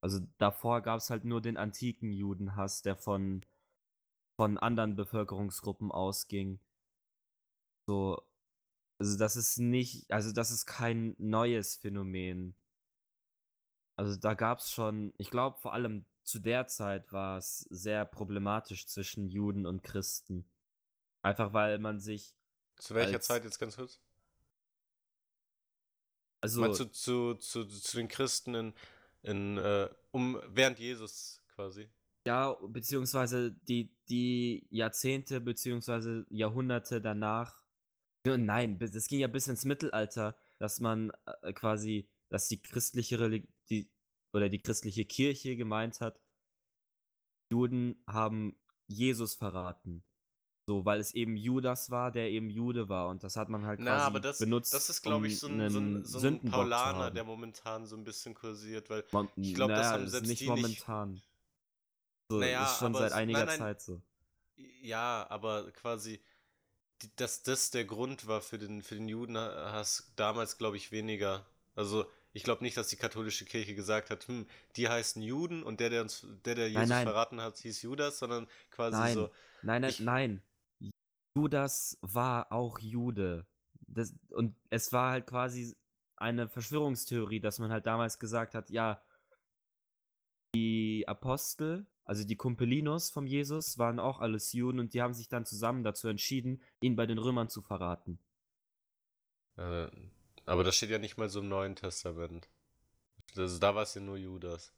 [0.00, 3.44] Also davor gab es halt nur den antiken Judenhass, der von,
[4.36, 6.58] von anderen Bevölkerungsgruppen ausging.
[7.86, 8.22] So,
[8.98, 12.56] also das ist nicht, also das ist kein neues Phänomen.
[13.96, 18.04] Also da gab es schon, ich glaube vor allem zu der Zeit war es sehr
[18.04, 20.44] problematisch zwischen Juden und Christen.
[21.22, 22.34] Einfach weil man sich,
[22.78, 24.00] Zu welcher Zeit jetzt ganz kurz?
[26.40, 28.74] also Meinst du zu, zu, zu den Christen in,
[29.22, 31.88] in äh, um während Jesus quasi?
[32.26, 37.62] ja, beziehungsweise die, die Jahrzehnte beziehungsweise Jahrhunderte danach,
[38.24, 41.12] nein, es ging ja bis ins Mittelalter, dass man
[41.42, 43.90] äh, quasi, dass die christliche Reli die
[44.34, 46.20] oder die christliche Kirche gemeint hat,
[47.50, 48.56] Juden haben
[48.88, 50.02] Jesus verraten.
[50.66, 53.08] So, weil es eben Judas war, der eben Jude war.
[53.08, 55.68] Und das hat man halt Na, quasi das, benutzt, das ist, glaube ich, so ein,
[55.70, 57.14] so ein, so ein Paulaner, haben.
[57.14, 60.28] der momentan so ein bisschen kursiert, weil Man, ich glaub, das naja, haben ist selbst
[60.28, 61.22] nicht die nicht- momentan.
[62.30, 63.58] So, Naja, ist schon seit einiger nein, nein.
[63.58, 64.00] Zeit so.
[64.80, 66.18] Ja, aber quasi,
[67.16, 71.44] dass das der Grund war für den, für den Judenhass damals, glaube ich, weniger.
[71.74, 75.78] Also, ich glaube nicht, dass die katholische Kirche gesagt hat, hm, die heißen Juden und
[75.78, 77.04] der, der uns, der, der Jesus nein.
[77.06, 79.30] verraten hat, hieß Judas, sondern quasi Nein, so,
[79.62, 80.42] nein, nein, ich- nein.
[81.36, 83.46] Judas war auch Jude.
[83.86, 85.76] Das, und es war halt quasi
[86.16, 89.00] eine Verschwörungstheorie, dass man halt damals gesagt hat, ja,
[90.54, 95.28] die Apostel, also die Kumpelinos vom Jesus, waren auch alles Juden und die haben sich
[95.28, 98.18] dann zusammen dazu entschieden, ihn bei den Römern zu verraten.
[99.56, 99.88] äh,
[100.46, 102.48] aber das steht ja nicht mal so im Neuen Testament.
[103.36, 104.72] Also, da war es ja nur Judas.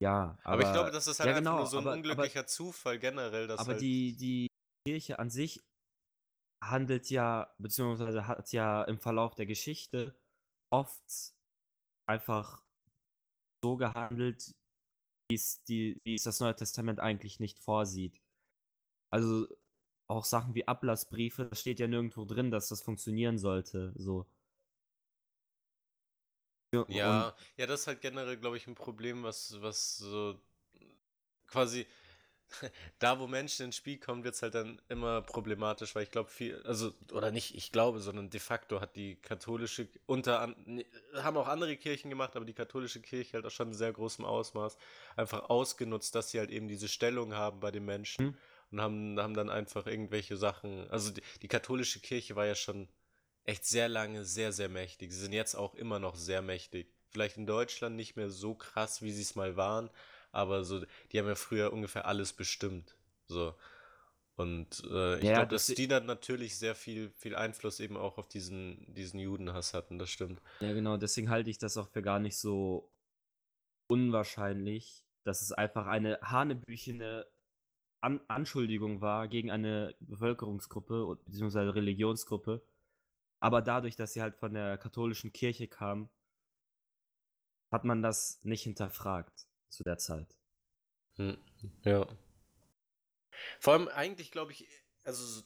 [0.00, 1.90] Ja, Aber, aber, ich glaube, das ist halt ja, einfach genau, nur so ein aber,
[1.90, 4.46] aber, unglücklicher Zufall generell, dass aber halt, die, die
[4.86, 5.60] Kirche an sich
[6.62, 10.16] handelt ja, beziehungsweise hat ja im Verlauf der Geschichte
[10.70, 11.34] oft
[12.06, 12.62] einfach
[13.62, 14.54] so gehandelt,
[15.28, 18.20] wie es, die, wie es das Neue Testament eigentlich nicht vorsieht.
[19.10, 19.48] Also
[20.08, 23.92] auch Sachen wie Ablassbriefe, da steht ja nirgendwo drin, dass das funktionieren sollte.
[23.96, 24.26] So.
[26.72, 30.40] Ja, Ja, ja, das ist halt generell, glaube ich, ein Problem, was, was so
[31.46, 31.86] quasi
[32.98, 36.30] da, wo Menschen ins Spiel kommen, wird es halt dann immer problematisch, weil ich glaube,
[36.30, 40.54] viel, also, oder nicht, ich glaube, sondern de facto hat die katholische, unter
[41.14, 44.24] haben auch andere Kirchen gemacht, aber die katholische Kirche halt auch schon in sehr großem
[44.24, 44.78] Ausmaß
[45.16, 48.34] einfach ausgenutzt, dass sie halt eben diese Stellung haben bei den Menschen Mhm.
[48.70, 52.88] Und haben, haben dann einfach irgendwelche Sachen, also die, die katholische Kirche war ja schon
[53.44, 55.12] echt sehr lange sehr, sehr mächtig.
[55.12, 56.92] Sie sind jetzt auch immer noch sehr mächtig.
[57.10, 59.90] Vielleicht in Deutschland nicht mehr so krass, wie sie es mal waren,
[60.32, 62.96] aber so, die haben ja früher ungefähr alles bestimmt.
[63.26, 63.54] So.
[64.36, 67.96] Und äh, ich Ja, glaube, dass das- die dann natürlich sehr viel, viel Einfluss eben
[67.96, 70.40] auch auf diesen, diesen Judenhass hatten, das stimmt.
[70.60, 72.90] Ja, genau, deswegen halte ich das auch für gar nicht so
[73.88, 77.26] unwahrscheinlich, dass es einfach eine hanebüchene
[78.00, 82.62] An Anschuldigung war gegen eine Bevölkerungsgruppe beziehungsweise Religionsgruppe.
[83.40, 86.08] Aber dadurch, dass sie halt von der katholischen Kirche kam,
[87.70, 90.36] hat man das nicht hinterfragt zu der Zeit.
[91.16, 91.38] Hm,
[91.84, 92.06] Ja.
[93.60, 94.66] Vor allem eigentlich glaube ich,
[95.04, 95.42] also so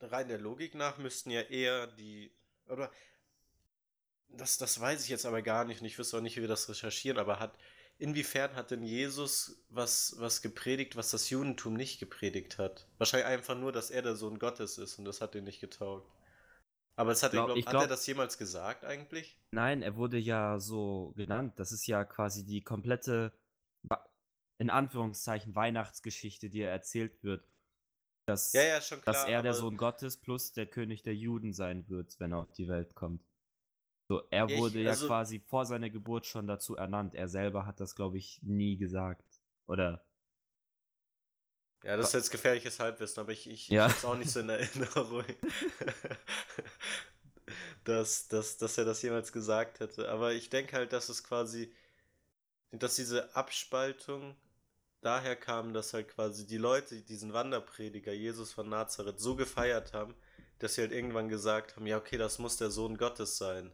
[0.00, 2.32] rein der Logik nach müssten ja eher die,
[2.68, 2.90] oder
[4.28, 6.48] das, das weiß ich jetzt aber gar nicht und ich wüsste auch nicht, wie wir
[6.48, 7.58] das recherchieren, aber hat,
[7.98, 12.86] inwiefern hat denn Jesus was, was gepredigt, was das Judentum nicht gepredigt hat?
[12.98, 16.10] Wahrscheinlich einfach nur, dass er der Sohn Gottes ist und das hat ihn nicht getaugt.
[16.98, 19.38] Aber es hat, er, Glaub- glaub, hat er glaub- das jemals gesagt eigentlich?
[19.50, 21.58] Nein, er wurde ja so genannt.
[21.58, 23.32] Das ist ja quasi die komplette,
[24.58, 27.46] in Anführungszeichen, Weihnachtsgeschichte, die er erzählt wird.
[28.26, 29.00] Dass, Ja, ja, klar.
[29.04, 32.52] dass er der Sohn Gottes plus der König der Juden sein wird, wenn er auf
[32.52, 33.22] die Welt kommt.
[34.08, 37.14] So, er Ja, ich- wurde ja also- quasi vor seiner Geburt schon dazu ernannt.
[37.14, 39.24] Er selber hat das, glaube ich, nie gesagt.
[39.66, 40.04] Oder
[41.82, 43.86] Ja, das ist jetzt gefährliches Halbwissen, aber ich, ich, Ja.
[43.86, 44.48] ich hab's auch nicht so in
[44.96, 45.24] Erinnerung,
[47.84, 50.08] dass, dass, dass er das jemals gesagt hätte.
[50.08, 51.72] Aber ich denke halt, dass es quasi,
[52.72, 54.36] dass diese Abspaltung
[55.00, 60.14] daher kam, dass halt quasi die Leute diesen Wanderprediger Jesus von Nazareth so gefeiert haben,
[60.58, 63.72] dass sie halt irgendwann gesagt haben, ja, okay, das muss der Sohn Gottes sein.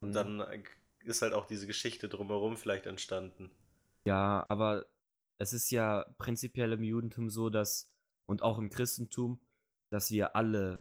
[0.00, 0.14] Und Mhm.
[0.14, 0.62] dann äh,
[1.04, 3.50] ist halt auch diese Geschichte drumherum vielleicht entstanden.
[4.04, 4.86] Ja, aber
[5.38, 7.88] es ist ja prinzipiell im Judentum so, dass,
[8.26, 9.40] und auch im Christentum,
[9.90, 10.78] dass wir alle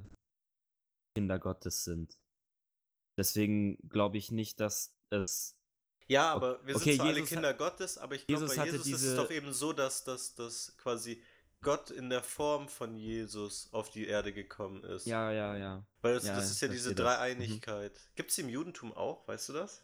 [1.16, 2.18] Kinder Gottes sind.
[3.18, 5.56] Deswegen glaube ich nicht, dass es.
[6.08, 8.62] Ja, aber wir sind okay, zwar alle Jesus Kinder Gottes, aber ich glaube, Jesus bei
[8.62, 11.24] hatte Jesus ist es diese- doch eben so, dass, dass quasi
[11.62, 15.08] Gott in der Form von Jesus auf die Erde gekommen ist.
[15.08, 15.86] Ja, ja, ja.
[16.02, 17.00] Weil das, ja, das ist ja diese das.
[17.00, 17.04] Mhm.
[17.08, 18.00] Dreieinigkeit.
[18.16, 19.84] Gibt es im Judentum auch, weißt du das?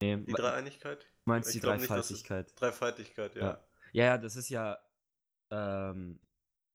[0.00, 1.02] Nee, Die Dreieinigkeit?
[1.02, 2.52] du meinst ich die glaub nicht, Dreifaltigkeit.
[2.60, 3.40] Dreifaltigkeit, ja.
[3.42, 3.64] Ja.
[3.92, 4.78] Ja, ja, das ist ja
[5.50, 6.18] ähm,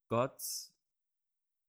[0.10, 0.42] Gott,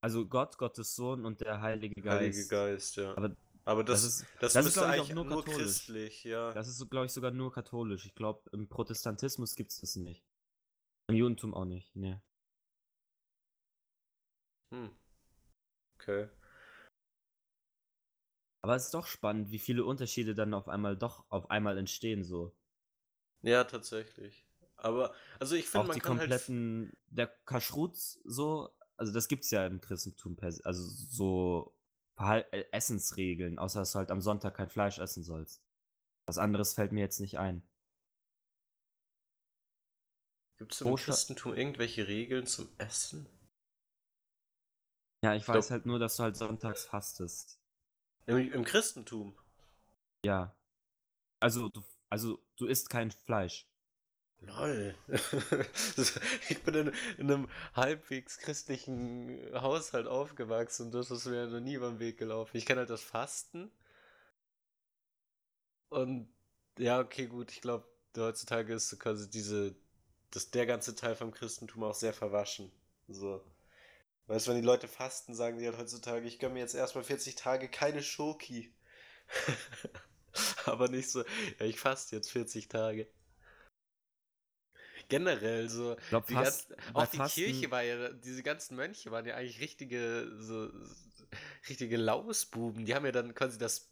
[0.00, 2.20] also Gott, Gottes Sohn und der Heilige Geist.
[2.20, 3.16] Heilige Geist, ja.
[3.16, 3.34] Aber
[3.64, 5.62] Aber das, Das ist- das, das ist, eigentlich nur nur, katholisch.
[5.62, 6.52] christlich, ja.
[6.52, 8.06] Das ist, glaube ich, sogar nur katholisch.
[8.06, 10.24] Ich glaube, im Protestantismus gibt es das nicht.
[11.08, 12.22] Im Judentum auch nicht, ne.
[14.72, 14.90] Hm.
[16.00, 16.28] Okay.
[18.62, 22.24] Aber es ist doch spannend, wie viele Unterschiede dann auf einmal doch auf einmal entstehen,
[22.24, 22.54] so.
[23.42, 24.44] Ja, tatsächlich.
[24.76, 26.28] Aber, also ich finde, Auch man die kann halt.
[26.28, 31.74] kompletten, der Kashrut so, also das gibt's ja im Christentum, per se, also so
[32.16, 35.62] Verhal äh, Essensregeln, außer dass du halt am Sonntag kein Fleisch essen sollst.
[36.26, 37.62] Was anderes fällt mir jetzt nicht ein.
[40.58, 43.26] Gibt es im Christentum irgendwelche Regeln zum Essen?
[45.22, 47.58] Ja, ich glaub- weiß halt nur, dass du halt sonntags fastest.
[48.26, 49.36] Im, Im Christentum?
[50.24, 50.54] Ja.
[51.40, 53.66] Also du, also du isst kein Fleisch.
[54.40, 54.94] Lol.
[56.48, 61.78] Ich bin in, in einem halbwegs christlichen Haushalt aufgewachsen und das ist mir noch nie
[61.78, 62.56] beim Weg gelaufen.
[62.56, 63.70] Ich kenne halt das Fasten.
[65.88, 66.28] Und
[66.78, 69.74] ja, okay, gut, ich glaube, heutzutage ist quasi diese,
[70.30, 72.70] dass der ganze Teil vom Christentum auch sehr verwaschen.
[73.08, 73.42] So.
[74.28, 77.02] Weißt du, wenn die Leute fasten, sagen die halt heutzutage, ich gönne mir jetzt erstmal
[77.04, 78.72] 40 Tage keine Schoki.
[80.66, 81.24] Aber nicht so,
[81.58, 83.08] ja, ich faste jetzt 40 Tage.
[85.08, 88.76] Generell so, Ich glaube die fast ganzen, auch die Fasten, Kirche war ja, diese ganzen
[88.76, 90.70] Mönche waren ja eigentlich richtige, so,
[91.68, 92.84] richtige Lausbuben.
[92.84, 93.90] Die haben ja dann quasi das,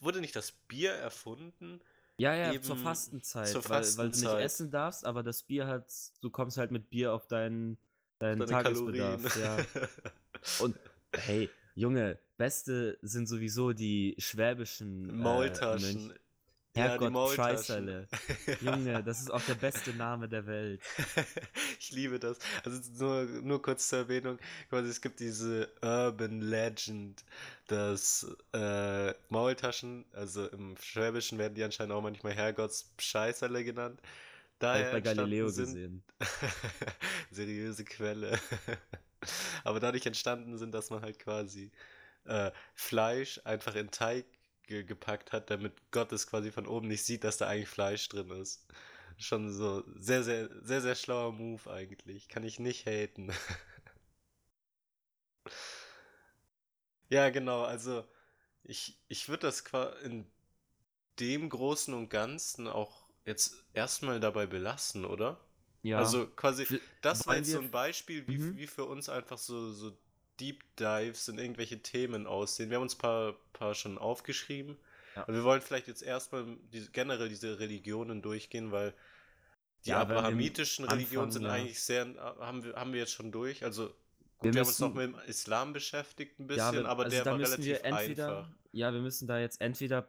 [0.00, 1.82] wurde nicht das Bier erfunden?
[2.16, 4.40] Ja, ja, zur Fastenzeit, zur weil, weil du nicht Fastenzeit.
[4.40, 7.76] essen darfst, aber das Bier hat, du kommst halt mit Bier auf deinen,
[8.18, 9.36] deinen Deine Tagesbedarf.
[9.36, 9.56] Ja.
[10.64, 10.78] Und
[11.12, 16.08] hey, Junge, beste sind sowieso die schwäbischen äh, Maultaschen.
[16.10, 16.14] Ja,
[16.74, 17.34] die Herrgott.
[17.34, 18.08] Scheißerle.
[18.60, 20.82] Junge, das ist auch der beste Name der Welt.
[21.78, 22.38] ich liebe das.
[22.64, 24.38] Also nur, nur kurz zur Erwähnung,
[24.70, 27.24] quasi es gibt diese Urban Legend,
[27.68, 34.00] dass äh, Maultaschen, also im Schwäbischen werden die anscheinend auch manchmal Herrgotts Scheißerle genannt.
[34.58, 36.02] Daher bei Galileo gesehen.
[37.30, 38.38] seriöse Quelle.
[39.64, 41.70] Aber dadurch entstanden sind, dass man halt quasi
[42.24, 44.26] äh, Fleisch einfach in Teig
[44.66, 48.08] ge gepackt hat, damit Gott es quasi von oben nicht sieht, dass da eigentlich Fleisch
[48.08, 48.66] drin ist.
[49.18, 52.28] Schon so sehr, sehr, sehr, sehr schlauer Move eigentlich.
[52.28, 53.32] Kann ich nicht haten.
[57.08, 58.04] ja, genau, also
[58.64, 59.62] ich, ich würde das
[60.02, 60.26] in
[61.20, 65.40] dem Großen und Ganzen auch jetzt erstmal dabei belassen, oder?
[65.82, 66.66] Ja, Also quasi,
[67.02, 68.56] das war jetzt so ein Beispiel, wie, Mhm.
[68.56, 69.96] wie für uns einfach so, so
[70.40, 72.70] Deep Dives in irgendwelche Themen aussehen.
[72.70, 74.76] Wir haben uns ein paar, paar schon aufgeschrieben.
[75.14, 75.22] Ja.
[75.24, 78.94] Und wir wollen vielleicht jetzt erstmal diese, generell diese Religionen durchgehen, weil
[79.84, 81.50] die Ja, abrahamitischen Religionen sind ja.
[81.52, 83.62] eigentlich sehr, haben wir, haben wir jetzt schon durch.
[83.62, 83.94] Also gut,
[84.42, 87.04] Wir wir, haben uns noch müssen- mit dem Islam beschäftigt ein ja, bisschen, wir- aber
[87.04, 88.50] also der war müssen relativ entweder, einfach.
[88.72, 90.08] ja, wir müssen da jetzt entweder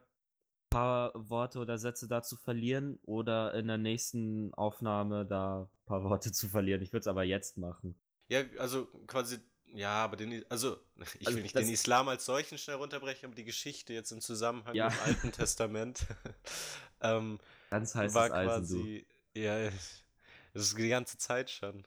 [0.76, 6.32] paar Worte oder Sätze dazu verlieren oder in der nächsten Aufnahme da ein paar Worte
[6.32, 6.82] zu verlieren.
[6.82, 7.95] Ich würde es aber jetzt machen.
[8.28, 10.78] Ja, also quasi, ja, aber den, also
[11.19, 14.21] ich Also will nicht den Islam als solchen schnell runterbrechen, aber die Geschichte jetzt im
[14.21, 14.86] Zusammenhang Ja.
[14.86, 16.05] mit dem Alten Testament
[17.01, 18.89] ähm, Ganz heißes war Eisen, du.
[18.89, 19.69] quasi, ja,
[20.53, 21.86] das ist die ganze Zeit schon.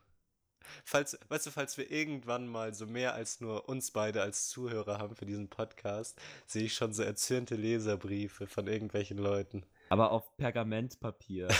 [0.84, 4.98] Falls, weißt du, falls wir irgendwann mal so mehr als nur uns beide als Zuhörer
[4.98, 9.64] haben für diesen Podcast, sehe ich schon so erzürnte Leserbriefe von irgendwelchen Leuten.
[9.88, 11.48] Aber auf Pergamentpapier.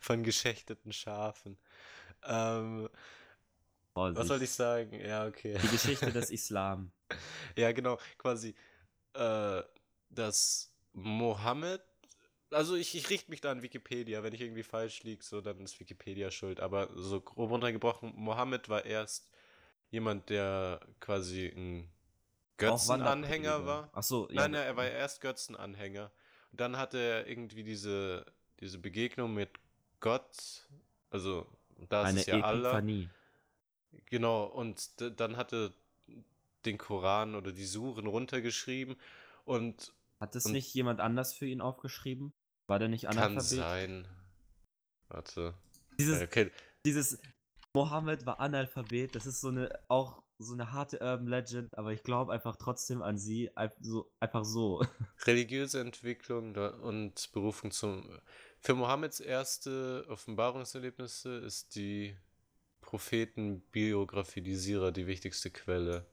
[0.00, 1.58] von geschächteten Schafen.
[2.24, 2.88] Ähm,
[3.94, 4.42] was soll Vorsicht.
[4.42, 5.00] ich sagen?
[5.00, 5.56] Ja, okay.
[5.62, 6.90] Die Geschichte des Islam.
[7.56, 8.54] Ja, genau, quasi,
[9.14, 9.62] äh,
[10.10, 11.82] dass Mohammed,
[12.54, 15.60] also ich, ich richte mich da an Wikipedia, wenn ich irgendwie falsch liege, so, dann
[15.60, 19.30] ist Wikipedia schuld, aber so grob runtergebrochen, Mohammed war erst
[19.90, 21.88] jemand, der quasi ein
[22.56, 23.90] Götzenanhänger war.
[23.92, 24.42] Ach so, ja.
[24.42, 26.10] Nein, nein, er war erst Götzenanhänger.
[26.52, 28.24] Und dann hatte er irgendwie diese,
[28.60, 29.50] diese Begegnung mit
[30.00, 30.68] Gott,
[31.10, 31.46] also
[31.88, 32.70] da ist es ja Allah.
[32.70, 33.08] Epiphanie.
[34.06, 34.90] Genau, und
[35.20, 35.72] dann hatte
[36.64, 38.96] den Koran oder die Suren runtergeschrieben
[39.44, 42.32] und Hat es nicht jemand anders für ihn aufgeschrieben?
[42.66, 43.42] War der nicht kann Analphabet?
[43.44, 44.08] sein.
[45.08, 45.54] Warte.
[45.98, 46.50] Dieses, Okay.
[46.84, 47.20] dieses
[47.74, 52.02] Mohammed war Analphabet, das ist so eine, auch so eine harte Urban Legend, aber ich
[52.02, 53.50] glaube einfach trotzdem an sie,
[53.80, 54.84] so, einfach so.
[55.26, 58.18] Religiöse Entwicklung und Berufung zum.
[58.60, 62.16] Für Mohammeds erste Offenbarungserlebnisse ist die
[62.80, 66.06] Prophetenbiografie, die Sira, die wichtigste Quelle.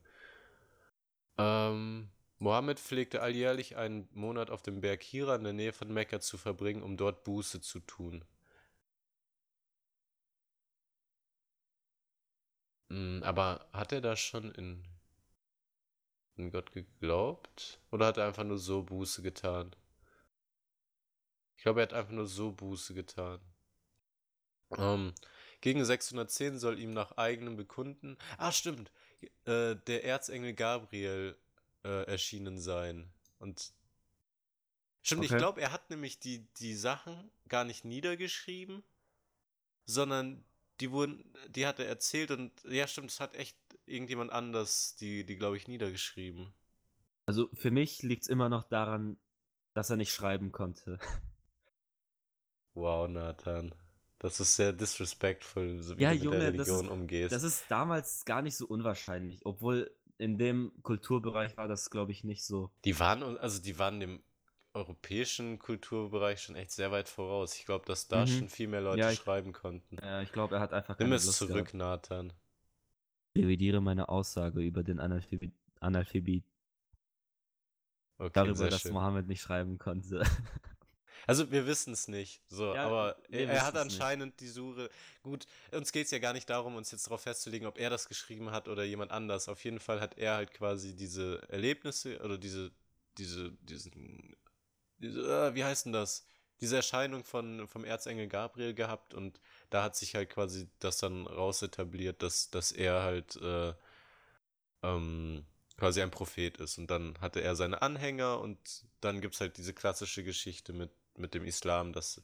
[1.38, 2.10] Ähm,
[2.42, 6.40] Mohammed pflegte alljährlich einen Monat auf dem Berg Hira in der Nähe von Mekka zu
[6.40, 8.26] verbringen, um dort Buße zu tun.
[12.90, 14.84] Mm, Aber hat er da schon in
[16.38, 17.80] an Gott geglaubt?
[17.92, 19.76] Oder hat er einfach nur so Buße getan?
[21.58, 23.40] Ich glaube, er hat einfach nur so Buße getan.
[24.78, 25.14] Ähm,
[25.62, 28.18] gegen 610 soll ihm nach eigenem Bekunden.
[28.40, 28.92] Ah, stimmt.
[29.46, 31.36] Äh, der Erzengel Gabriel
[31.84, 33.12] äh, erschienen sein.
[33.40, 33.74] Und.
[35.04, 35.40] Stimmt, ich Okay.
[35.40, 38.84] glaube, er hat nämlich die, die Sachen gar nicht niedergeschrieben,
[39.86, 40.44] sondern
[40.80, 43.58] die wurden, die hat er erzählt und ja, stimmt, es hat echt
[43.88, 46.54] irgendjemand anders die, die glaube ich, niedergeschrieben.
[47.26, 49.18] Also für mich liegt es immer noch daran,
[49.74, 51.00] dass er nicht schreiben konnte.
[52.74, 53.76] Wow, Nathan.
[54.20, 57.32] Das ist sehr disrespectful, so wie Ja, du mit der Junge, das Religion ist- umgehst.
[57.34, 62.24] Das ist damals gar nicht so unwahrscheinlich, obwohl in dem Kulturbereich war das, glaube ich,
[62.24, 62.70] nicht so.
[62.86, 64.24] Die waren, also die waren dem
[64.74, 67.56] europäischen Kulturbereich schon echt sehr weit voraus.
[67.58, 68.28] Ich glaube, dass da Mhm.
[68.28, 69.98] schon viel mehr Leute Ja, ich- schreiben konnten.
[69.98, 71.74] Äh, ich glaube, er hat einfach Nimm es Lust zurück, gehabt.
[71.74, 72.34] Nathan.
[73.34, 76.44] Ich revidiere meine Aussage über den Analphabet, Analphabet
[78.20, 78.86] Okay, darüber, dass.
[78.86, 80.22] Mohammed nicht schreiben konnte.
[81.28, 82.42] Also wir wissen es nicht.
[82.50, 84.02] So, Ja, aber er, er hat wissen's nicht.
[84.02, 84.90] anscheinend die Suche.
[85.24, 88.08] Gut, uns geht es ja gar nicht darum, uns jetzt darauf festzulegen, ob er das
[88.08, 89.48] geschrieben hat oder jemand anders.
[89.50, 92.72] Auf jeden Fall hat er halt quasi diese Erlebnisse oder diese,
[93.18, 94.36] diese, diesen,
[95.00, 96.26] diese, äh, wie heißt denn das?
[96.62, 99.40] Diese Erscheinung von, vom Erzengel Gabriel gehabt und
[99.72, 103.74] da hat sich halt quasi das dann raus etabliert, dass, dass er halt äh,
[104.84, 105.46] ähm,
[105.78, 106.78] quasi ein Prophet ist.
[106.78, 108.58] Und dann hatte er seine Anhänger und
[109.02, 110.92] dann gibt es halt diese klassische Geschichte mit,
[111.22, 112.22] mit dem Islam, dass,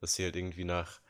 [0.00, 1.00] dass sie halt irgendwie nach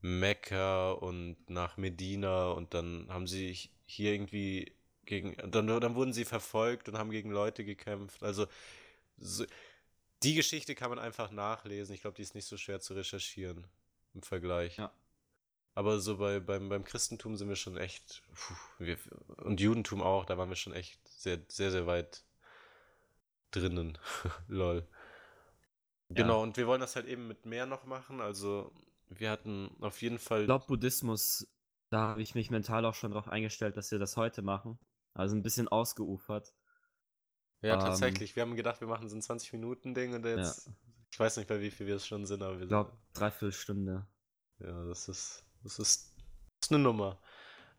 [0.00, 4.72] Mekka und nach Medina und dann haben sie hier irgendwie
[5.04, 8.22] gegen, dann, dann wurden sie verfolgt und haben gegen Leute gekämpft.
[8.22, 8.46] Also
[9.16, 9.44] so,
[10.22, 11.94] die Geschichte kann man einfach nachlesen.
[11.94, 13.66] Ich glaube, die ist nicht so schwer zu recherchieren
[14.14, 14.76] im Vergleich.
[14.76, 14.92] Ja.
[15.74, 18.98] Aber so bei, beim, beim Christentum sind wir schon echt, puh, wir,
[19.36, 22.24] und Judentum auch, da waren wir schon echt sehr, sehr, sehr weit
[23.52, 23.96] drinnen.
[24.48, 24.86] Lol.
[26.10, 28.20] Genau, und wir wollen das halt eben mit mehr noch machen.
[28.20, 28.72] Also,
[29.08, 30.40] wir hatten auf jeden Fall.
[30.40, 31.46] Ich glaube, Buddhismus,
[31.90, 34.78] da habe ich mich mental auch schon drauf eingestellt, dass wir das heute machen.
[35.14, 36.54] Also ein bisschen ausgeufert.
[37.60, 38.36] ja, ähm, tatsächlich.
[38.36, 40.70] Wir haben gedacht, wir machen so ein 20-Minuten-Ding und jetzt.
[41.10, 43.52] Ich weiß nicht, bei wie viel wir es schon sind, aber wir Ich glaube, dreiviertel
[43.52, 44.06] Stunde.
[44.60, 46.14] Ja, das ist, das ist,
[46.60, 47.20] das ist eine Nummer.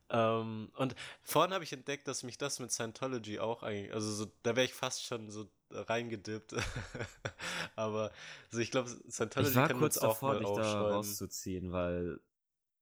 [0.09, 4.25] Ähm, und vorhin habe ich entdeckt, dass mich das mit Scientology auch eigentlich, also so,
[4.43, 6.55] da wäre ich fast schon so reingedippt.
[7.75, 8.11] Aber
[8.45, 12.19] also ich glaube, Scientology Ich war kurz davor, dich da rauszuziehen, weil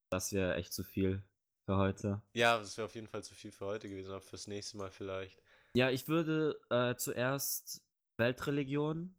[0.10, 1.24] das wäre echt zu viel
[1.66, 2.22] für heute.
[2.34, 4.90] Ja, das wäre auf jeden Fall zu viel für heute gewesen, aber fürs nächste Mal
[4.90, 5.42] vielleicht.
[5.74, 7.84] Ja, ich würde äh, zuerst
[8.18, 9.16] Weltreligion.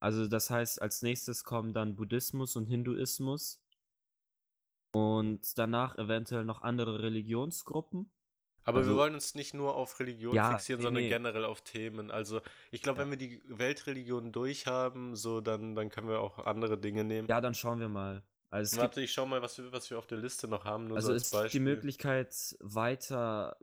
[0.00, 3.60] Also das heißt, als nächstes kommen dann Buddhismus und Hinduismus.
[4.92, 8.13] Und danach eventuell noch andere Religionsgruppen.
[8.64, 11.08] Aber wir Also- wollen uns nicht nur auf Religion Ja, fixieren, nee, sondern nee.
[11.10, 12.10] generell auf Themen.
[12.10, 12.40] Also
[12.70, 13.02] ich glaube, Ja.
[13.04, 17.28] wenn wir die Weltreligionen durchhaben, so dann, dann können wir auch andere Dinge nehmen.
[17.28, 18.22] Ja, dann schauen wir mal.
[18.50, 21.08] Also Warte, ich schau mal, was wir, was wir auf der Liste noch haben, also
[21.08, 21.60] so als es gibt die.
[21.60, 23.56] Möglichkeit, weiter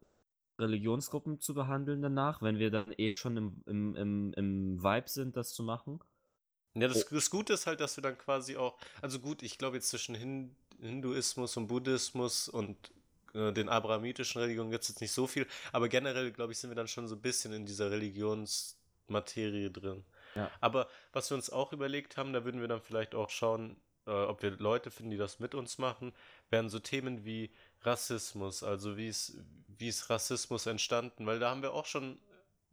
[0.60, 5.36] Religionsgruppen zu behandeln danach, wenn wir dann eh schon im, im, im, im Vibe sind,
[5.38, 6.00] das zu machen.
[6.76, 7.16] Ja, das, Oh.
[7.16, 10.16] das Gute ist halt, dass du dann quasi auch, also gut, ich glaube jetzt zwischen
[10.16, 12.76] Hin Hinduismus und Buddhismus und
[13.34, 16.76] den abrahamitischen Religionen gibt es jetzt nicht so viel, aber generell, glaube ich, sind wir
[16.76, 20.04] dann schon so ein bisschen in dieser Religionsmaterie drin.
[20.36, 20.50] Ja.
[20.62, 23.76] Aber was wir uns auch überlegt haben, da würden wir dann vielleicht auch schauen,
[24.06, 26.14] äh, ob wir Leute finden, die das mit uns machen,
[26.50, 27.52] wären so Themen wie
[27.82, 32.20] Rassismus, also wie ist, wie ist Rassismus entstanden, weil da haben wir auch schon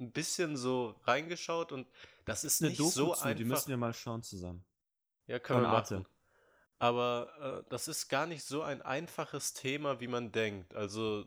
[0.00, 1.86] ein bisschen so reingeschaut und
[2.24, 3.44] das ist Eine nicht Doku so zu, die einfach.
[3.44, 4.64] müssen wir mal schauen zusammen.
[5.26, 6.06] Ja, können wir Von Arte.
[6.78, 10.74] Aber äh, das ist gar nicht so ein einfaches Thema, wie man denkt.
[10.74, 11.26] Also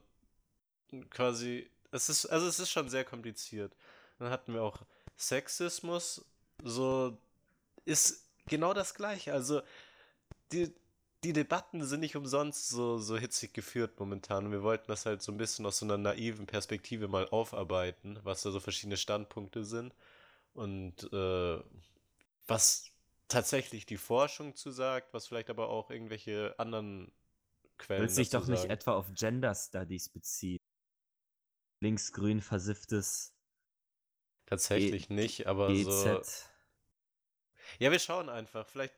[1.09, 3.73] quasi, es ist, also es ist schon sehr kompliziert.
[4.19, 4.79] Dann hatten wir auch
[5.17, 6.23] Sexismus,
[6.63, 7.17] so
[7.85, 9.33] ist genau das Gleiche.
[9.33, 9.61] Also
[10.51, 10.73] die,
[11.23, 14.45] die Debatten sind nicht umsonst so, so hitzig geführt momentan.
[14.45, 18.19] Und wir wollten das halt so ein bisschen aus so einer naiven Perspektive mal aufarbeiten,
[18.23, 19.93] was da so verschiedene Standpunkte sind.
[20.53, 21.59] Und äh,
[22.47, 22.90] was
[23.31, 27.11] tatsächlich die Forschung zu sagt, was vielleicht aber auch irgendwelche anderen
[27.77, 28.71] Quellen Willst dich dazu doch nicht sagen.
[28.71, 30.59] etwa auf Gender Studies beziehen.
[31.79, 33.33] Linksgrün versifftes
[34.45, 35.85] Tatsächlich nicht, aber GZ.
[35.85, 36.21] so.
[37.79, 38.67] Ja, wir schauen einfach.
[38.67, 38.93] Vielleicht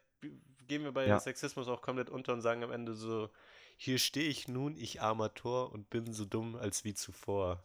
[0.67, 1.19] gehen wir bei Ja.
[1.19, 3.29] Sexismus auch komplett unter und sagen am Ende so:
[3.77, 7.61] Hier stehe ich nun, ich armer Tor, und bin so dumm als wie zuvor.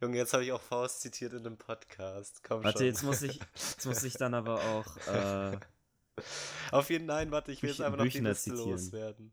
[0.00, 2.42] Junge, jetzt habe ich auch Faust zitiert in einem Podcast.
[2.44, 2.86] Komm Warte, schon.
[2.86, 4.86] jetzt muss ich, jetzt muss ich dann aber auch.
[5.08, 5.58] Äh,
[6.72, 9.32] Auf jeden Fall, nein, warte, ich will jetzt einfach noch die Liste loswerden.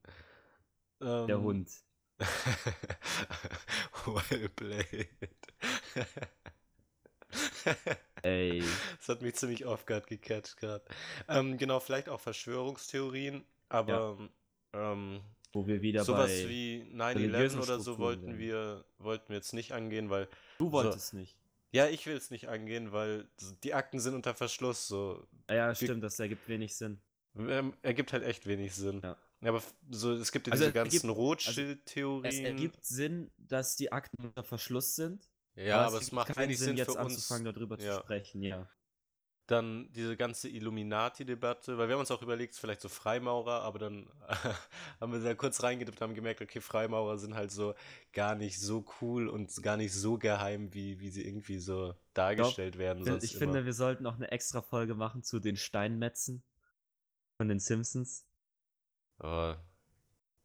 [1.01, 1.69] der Ähm, Hund.
[4.05, 5.09] well played.
[8.23, 8.63] Ey.
[8.97, 10.83] Das hat mich ziemlich off guard gecatcht gerade.
[11.27, 14.17] Ähm, genau, vielleicht auch Verschwörungstheorien, aber
[14.73, 15.21] ähm,
[15.53, 16.49] Wo wir wieder sowas bei.
[16.49, 20.27] wie 9-11 religiösen oder so wollten wir, wollten wir jetzt nicht angehen, weil
[20.57, 21.37] du wolltest nicht.
[21.75, 23.27] Ja, ich will es nicht angehen, weil
[23.63, 24.87] die Akten sind unter Verschluss.
[24.87, 27.01] So Ah Ja, stimmt, das ergibt wenig Sinn.
[27.37, 29.01] ähm, ergibt halt echt wenig Sinn.
[29.03, 29.17] Ja.
[29.43, 29.61] Aber
[29.91, 32.45] so, es gibt ja Also diese es ganzen Es Rothschild-Theorien.
[32.45, 35.29] ergibt Sinn, dass die Akten unter Verschluss sind.
[35.55, 37.13] ja, aber es ergibt macht keinen wenig Sinn, Sinn jetzt für uns.
[37.15, 37.97] anzufangen, darüber Ja.
[37.97, 38.69] zu sprechen, ja.
[39.47, 44.07] Dann diese ganze Illuminati-Debatte, weil wir haben uns auch überlegt, vielleicht so Freimaurer, aber dann
[44.99, 47.75] haben wir da kurz reingedippt, haben gemerkt, okay, Freimaurer sind halt so
[48.11, 52.79] gar nicht so cool und gar nicht so geheim, wie, wie sie irgendwie so dargestellt
[52.79, 53.03] werden.
[53.03, 53.39] Ich, sonst ich immer.
[53.39, 56.41] finde, wir sollten noch eine extra Folge machen zu den Steinmetzen
[57.37, 58.25] von den Simpsons.
[59.19, 59.53] Oh,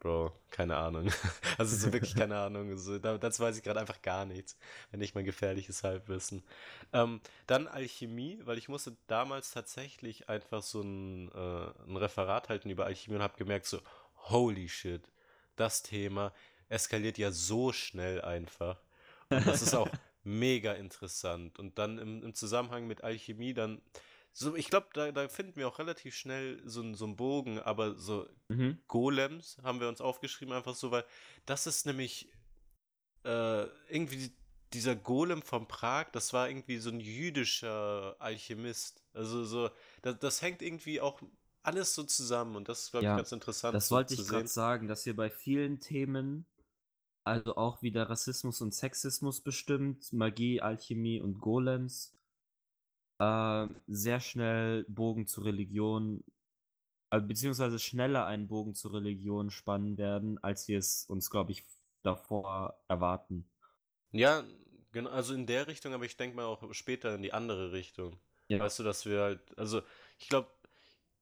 [0.00, 1.10] Bro, keine Ahnung.
[1.58, 2.76] Also so wirklich keine Ahnung.
[2.78, 4.56] So, da, dazu weiß ich gerade einfach gar nichts.
[4.90, 6.42] Wenn nicht mal gefährliches Halbwissen.
[6.94, 12.70] Ähm, dann Alchemie, weil ich musste damals tatsächlich einfach so ein, äh, ein Referat halten
[12.70, 13.78] über Alchemie und habe gemerkt, so,
[14.30, 15.02] holy shit,
[15.56, 16.32] das Thema
[16.70, 18.80] eskaliert ja so schnell einfach.
[19.28, 19.88] Und das ist auch
[20.24, 21.58] mega interessant.
[21.58, 23.82] Und dann im, im Zusammenhang mit Alchemie dann,
[24.32, 27.58] so, ich glaube, da, da finden wir auch relativ schnell so, einen- so einen Bogen,
[27.60, 28.80] aber so Mhm.
[28.88, 31.04] Golems haben wir uns aufgeschrieben, einfach so, weil
[31.46, 32.28] das ist nämlich
[33.24, 34.32] äh, irgendwie
[34.72, 39.02] dieser Golem von Prag, das war irgendwie so ein jüdischer Alchemist.
[39.14, 39.70] Also so,
[40.02, 41.20] das, das hängt irgendwie auch
[41.62, 44.24] alles so zusammen und das ist, glaube ich, Ja, ganz interessant Das so wollte zu
[44.24, 46.46] ich gerade sagen, dass wir bei vielen Themen,
[47.24, 52.14] also auch wieder Rassismus und Sexismus bestimmt, Magie, Alchemie und Golems,
[53.20, 56.24] äh, sehr schnell Bogen zur Religion,
[57.10, 61.66] äh, beziehungsweise schneller einen Bogen zur Religion spannen werden, als wir es uns, glaube ich,
[62.02, 63.50] davor erwarten.
[64.12, 64.44] Ja,
[64.92, 68.20] genau, also in der Richtung, aber ich denke mal auch später in die andere Richtung.
[68.48, 68.58] Ja.
[68.58, 69.82] Weißt du, dass wir halt, also
[70.18, 70.50] ich glaube,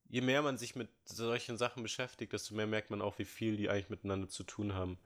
[0.08, 3.56] je mehr man sich mit solchen Sachen beschäftigt, desto mehr merkt man auch, wie viel
[3.56, 4.98] die eigentlich miteinander zu tun haben.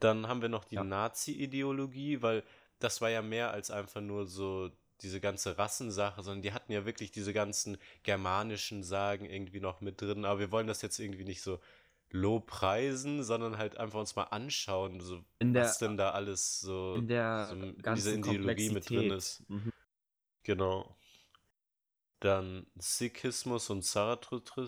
[0.00, 0.84] Dann haben wir noch die Ja.
[0.84, 2.44] Nazi-Ideologie, weil
[2.80, 4.70] das war ja mehr als einfach nur so
[5.02, 10.00] diese ganze Rassensache, sondern die hatten ja wirklich diese ganzen germanischen Sagen irgendwie noch mit
[10.00, 10.24] drin.
[10.24, 11.60] Aber wir wollen das jetzt irgendwie nicht so
[12.10, 16.94] lobpreisen, sondern halt einfach uns mal anschauen, so In der, was denn da alles so,
[16.94, 19.42] in der so dieser Ideologie mit drin ist.
[19.48, 19.72] Mhm.
[20.44, 20.96] Genau.
[22.20, 24.64] Dann Sikhismus und Zarathustra.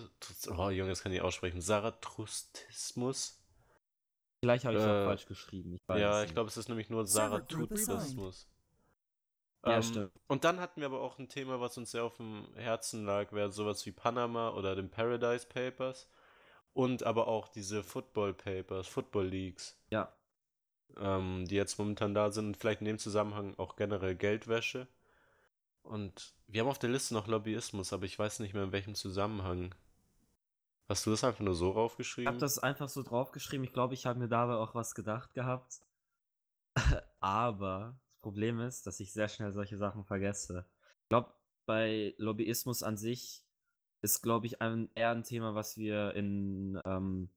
[0.49, 1.61] Oh, Junge, das kann ich aussprechen.
[1.61, 3.39] Zarathustismus.
[4.41, 5.73] Vielleicht habe ich es Äh, auch falsch geschrieben.
[5.73, 7.05] Ich weiß Ja, ich glaube, es ist nämlich nur.
[7.05, 8.47] Zarathustrismus.
[9.67, 12.47] Ja, Ähm, und dann hatten wir aber auch ein Thema, was uns sehr auf dem
[12.55, 16.09] Herzen lag, wäre sowas wie Panama oder den Paradise Papers.
[16.73, 20.13] Und aber auch diese Football Papers, Football Leagues, Ja,
[20.97, 22.47] ähm, die jetzt momentan da sind.
[22.47, 24.87] Und vielleicht in dem Zusammenhang auch generell Geldwäsche.
[25.83, 28.95] Und wir haben auf der Liste noch Lobbyismus, aber ich weiß nicht mehr in welchem
[28.95, 29.73] Zusammenhang.
[30.89, 32.27] Hast du das einfach nur so Ich raufgeschrieben?
[32.27, 33.63] habe das einfach so draufgeschrieben.
[33.63, 35.81] Ich glaube, ich habe mir dabei auch was gedacht gehabt.
[37.19, 37.95] Aber
[38.27, 40.65] Problem ist, dass ich sehr schnell solche Sachen vergesse.
[41.03, 41.33] Ich glaube,
[41.65, 43.41] bei Lobbyismus an sich
[44.01, 47.29] ist, glaube ich, ein, eher ein Thema, was wir in, ähm,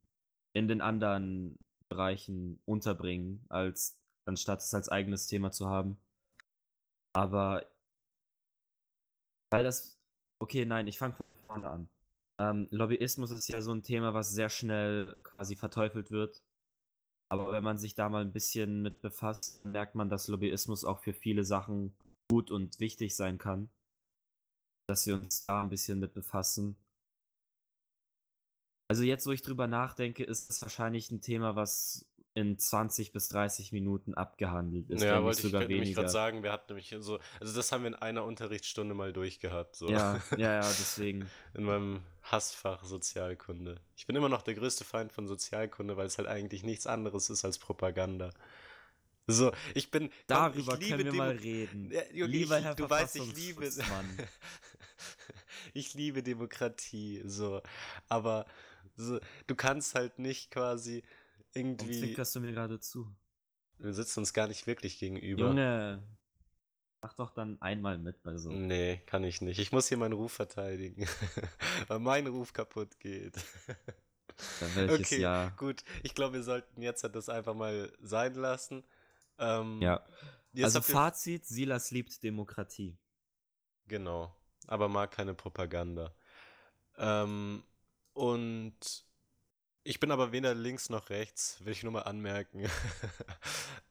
[0.53, 5.97] in den anderen Bereichen unterbringen, als anstatt es als eigenes Thema zu haben.
[7.13, 7.65] Aber
[9.51, 9.97] weil das.
[10.41, 11.89] Okay, nein, ich fange von vorne an.
[12.39, 16.43] Ähm, Lobbyismus ist ja so ein Thema, was sehr schnell quasi verteufelt wird.
[17.33, 20.99] Aber wenn man sich da mal ein bisschen mit befasst, merkt man, dass Lobbyismus auch
[20.99, 21.95] für viele Sachen
[22.29, 23.71] gut und wichtig sein kann.
[24.89, 26.77] Dass wir uns da ein bisschen mit befassen.
[28.89, 33.29] Also jetzt, wo ich drüber nachdenke, ist es wahrscheinlich ein Thema, was in 20 bis
[33.29, 35.03] 30 Minuten abgehandelt ist.
[35.03, 37.95] ja, wollte ich nämlich gerade sagen, wir hatten nämlich so, also das haben wir in
[37.97, 39.89] einer Unterrichtsstunde mal durchgehabt, so.
[39.89, 41.29] Ja, ja, ja, deswegen.
[41.55, 43.81] In meinem Hassfach Sozialkunde.
[43.97, 47.31] Ich bin immer noch der größte Feind von Sozialkunde, weil es halt eigentlich nichts anderes
[47.31, 48.31] ist als Propaganda.
[49.27, 50.11] So, ich bin.
[50.27, 51.91] Darüber ich liebe können wir mal Demo- reden.
[51.91, 53.69] Ja, Junge, Lieber ich, Herr du weißt, ich liebe
[55.75, 57.61] ich liebe Demokratie, so.
[58.09, 58.47] Aber
[58.97, 61.03] so, du kannst halt nicht quasi
[61.55, 61.99] Irgendwie.
[61.99, 63.13] zwinkerst du mir gerade zu?
[63.79, 65.47] Wir sitzen uns gar nicht wirklich gegenüber.
[65.49, 66.03] Junge,
[67.01, 68.51] mach doch dann einmal mit bei so.
[68.51, 69.59] Nee, kann ich nicht.
[69.59, 71.07] Ich muss hier meinen Ruf verteidigen.
[71.89, 73.37] weil mein Ruf kaputt geht.
[74.61, 75.51] Dann welches Okay, Jahr?
[75.57, 75.83] gut.
[76.03, 78.85] Ich glaube, wir sollten jetzt das einfach mal sein lassen.
[79.39, 80.05] Ähm, Ja.
[80.63, 82.99] Also Fazit, Silas liebt Demokratie.
[83.87, 84.35] Genau,
[84.67, 86.13] aber mag keine Propaganda.
[86.97, 87.63] Ähm,
[88.13, 89.05] und
[89.85, 92.65] ich bin aber weder links noch rechts, will ich nur mal anmerken.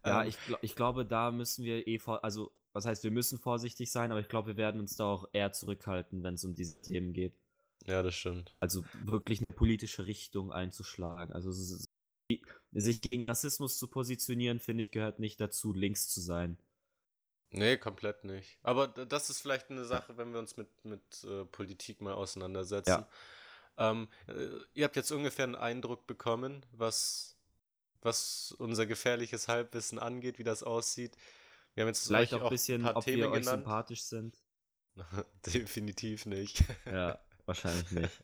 [0.06, 3.12] Ja, Ähm, ich, gl- ich glaube, da müssen wir eh vor, also was heißt, wir
[3.12, 6.46] müssen vorsichtig sein, aber ich glaube, wir werden uns da auch eher zurückhalten, wenn es
[6.46, 7.34] um diese Themen geht.
[7.86, 8.56] ja, das stimmt.
[8.60, 11.34] Also wirklich eine politische Richtung einzuschlagen.
[11.34, 11.52] Also
[12.72, 16.58] sich gegen Rassismus zu positionieren, finde ich, gehört nicht dazu, links zu sein.
[17.52, 18.60] Nee, komplett nicht.
[18.62, 23.06] Aber das ist vielleicht eine Sache, wenn wir uns mit, mit äh, Politik mal auseinandersetzen.
[23.80, 24.34] Ähm, äh,
[24.74, 27.38] ihr habt jetzt ungefähr einen Eindruck bekommen, was,
[28.02, 31.16] was unser gefährliches Halbwissen angeht, wie das aussieht.
[31.74, 33.64] Wir haben jetzt Vielleicht auch ein bisschen, paar ob wir Themen euch genannt.
[33.64, 34.38] sympathisch sind.
[35.46, 36.64] Definitiv nicht.
[36.86, 38.22] Ja, wahrscheinlich nicht.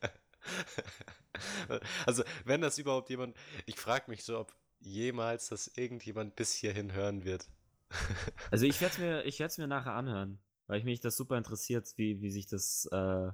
[2.06, 3.36] Also, wenn das überhaupt jemand.
[3.66, 7.48] Ich frage mich so, ob jemals das irgendjemand bis hierhin hören wird.
[8.50, 12.20] Also ich werde es mir, ich mir nachher anhören, weil mich das super interessiert, wie,
[12.20, 13.30] wie sich das äh,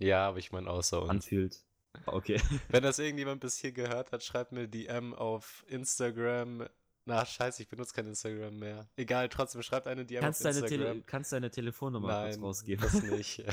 [0.00, 1.10] Ja, aber ich meine außer uns.
[1.10, 1.64] anfühlt.
[2.06, 2.40] Okay.
[2.68, 6.68] Wenn das irgendjemand bis hier gehört hat, schreibt mir DM auf Instagram.
[7.04, 8.88] Na, scheiße, ich benutze kein Instagram mehr.
[8.96, 11.06] Egal, trotzdem schreibt eine DM kannst, auf deine Tele Instagram.
[11.06, 12.82] kannst deine Telefonnummer kurz Nein, rausgeben.
[12.82, 13.44] das nicht.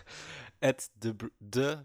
[0.60, 1.76] At the, the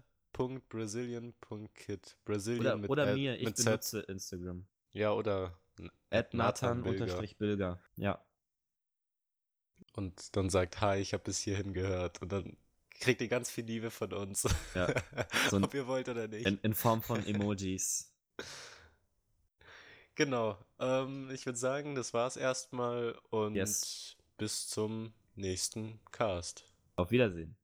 [0.68, 2.16] .brazilian.kid.
[2.24, 3.64] Brazilian Oder, mit, oder mir, ich mit Z.
[3.66, 4.66] benutze Instagram.
[4.92, 5.58] Ja, oder
[6.10, 7.06] At Nathan Bilger.
[7.06, 7.80] Nathan-Bilger.
[7.96, 8.24] Ja.
[9.94, 12.20] und dann sagt, hi, ich habe bis hierhin gehört.
[12.22, 12.56] Und dann
[13.02, 14.48] kriegt ihr ganz viel Liebe von uns.
[14.74, 14.88] Ja,
[15.50, 16.46] so Ob ihr wollt oder nicht.
[16.46, 18.10] In, in Form von Emojis.
[20.14, 20.58] Genau.
[20.78, 24.16] Ähm, ich würde sagen, das war's erstmal und Yes.
[24.38, 26.64] bis zum nächsten Cast.
[26.96, 27.56] Auf Wiedersehen.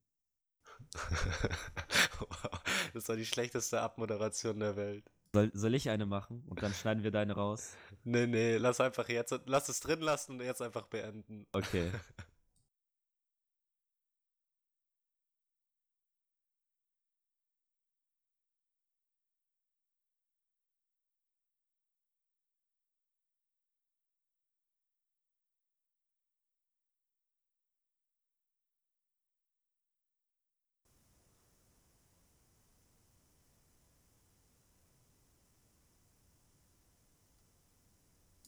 [0.94, 2.60] wow,
[2.94, 5.04] das war die schlechteste Abmoderation der Welt.
[5.34, 7.74] Soll, soll ich eine machen und dann schneiden wir deine raus?
[8.02, 11.46] Nee, nee, lass einfach jetzt, lass es drin lassen und jetzt einfach beenden.
[11.52, 11.92] Okay.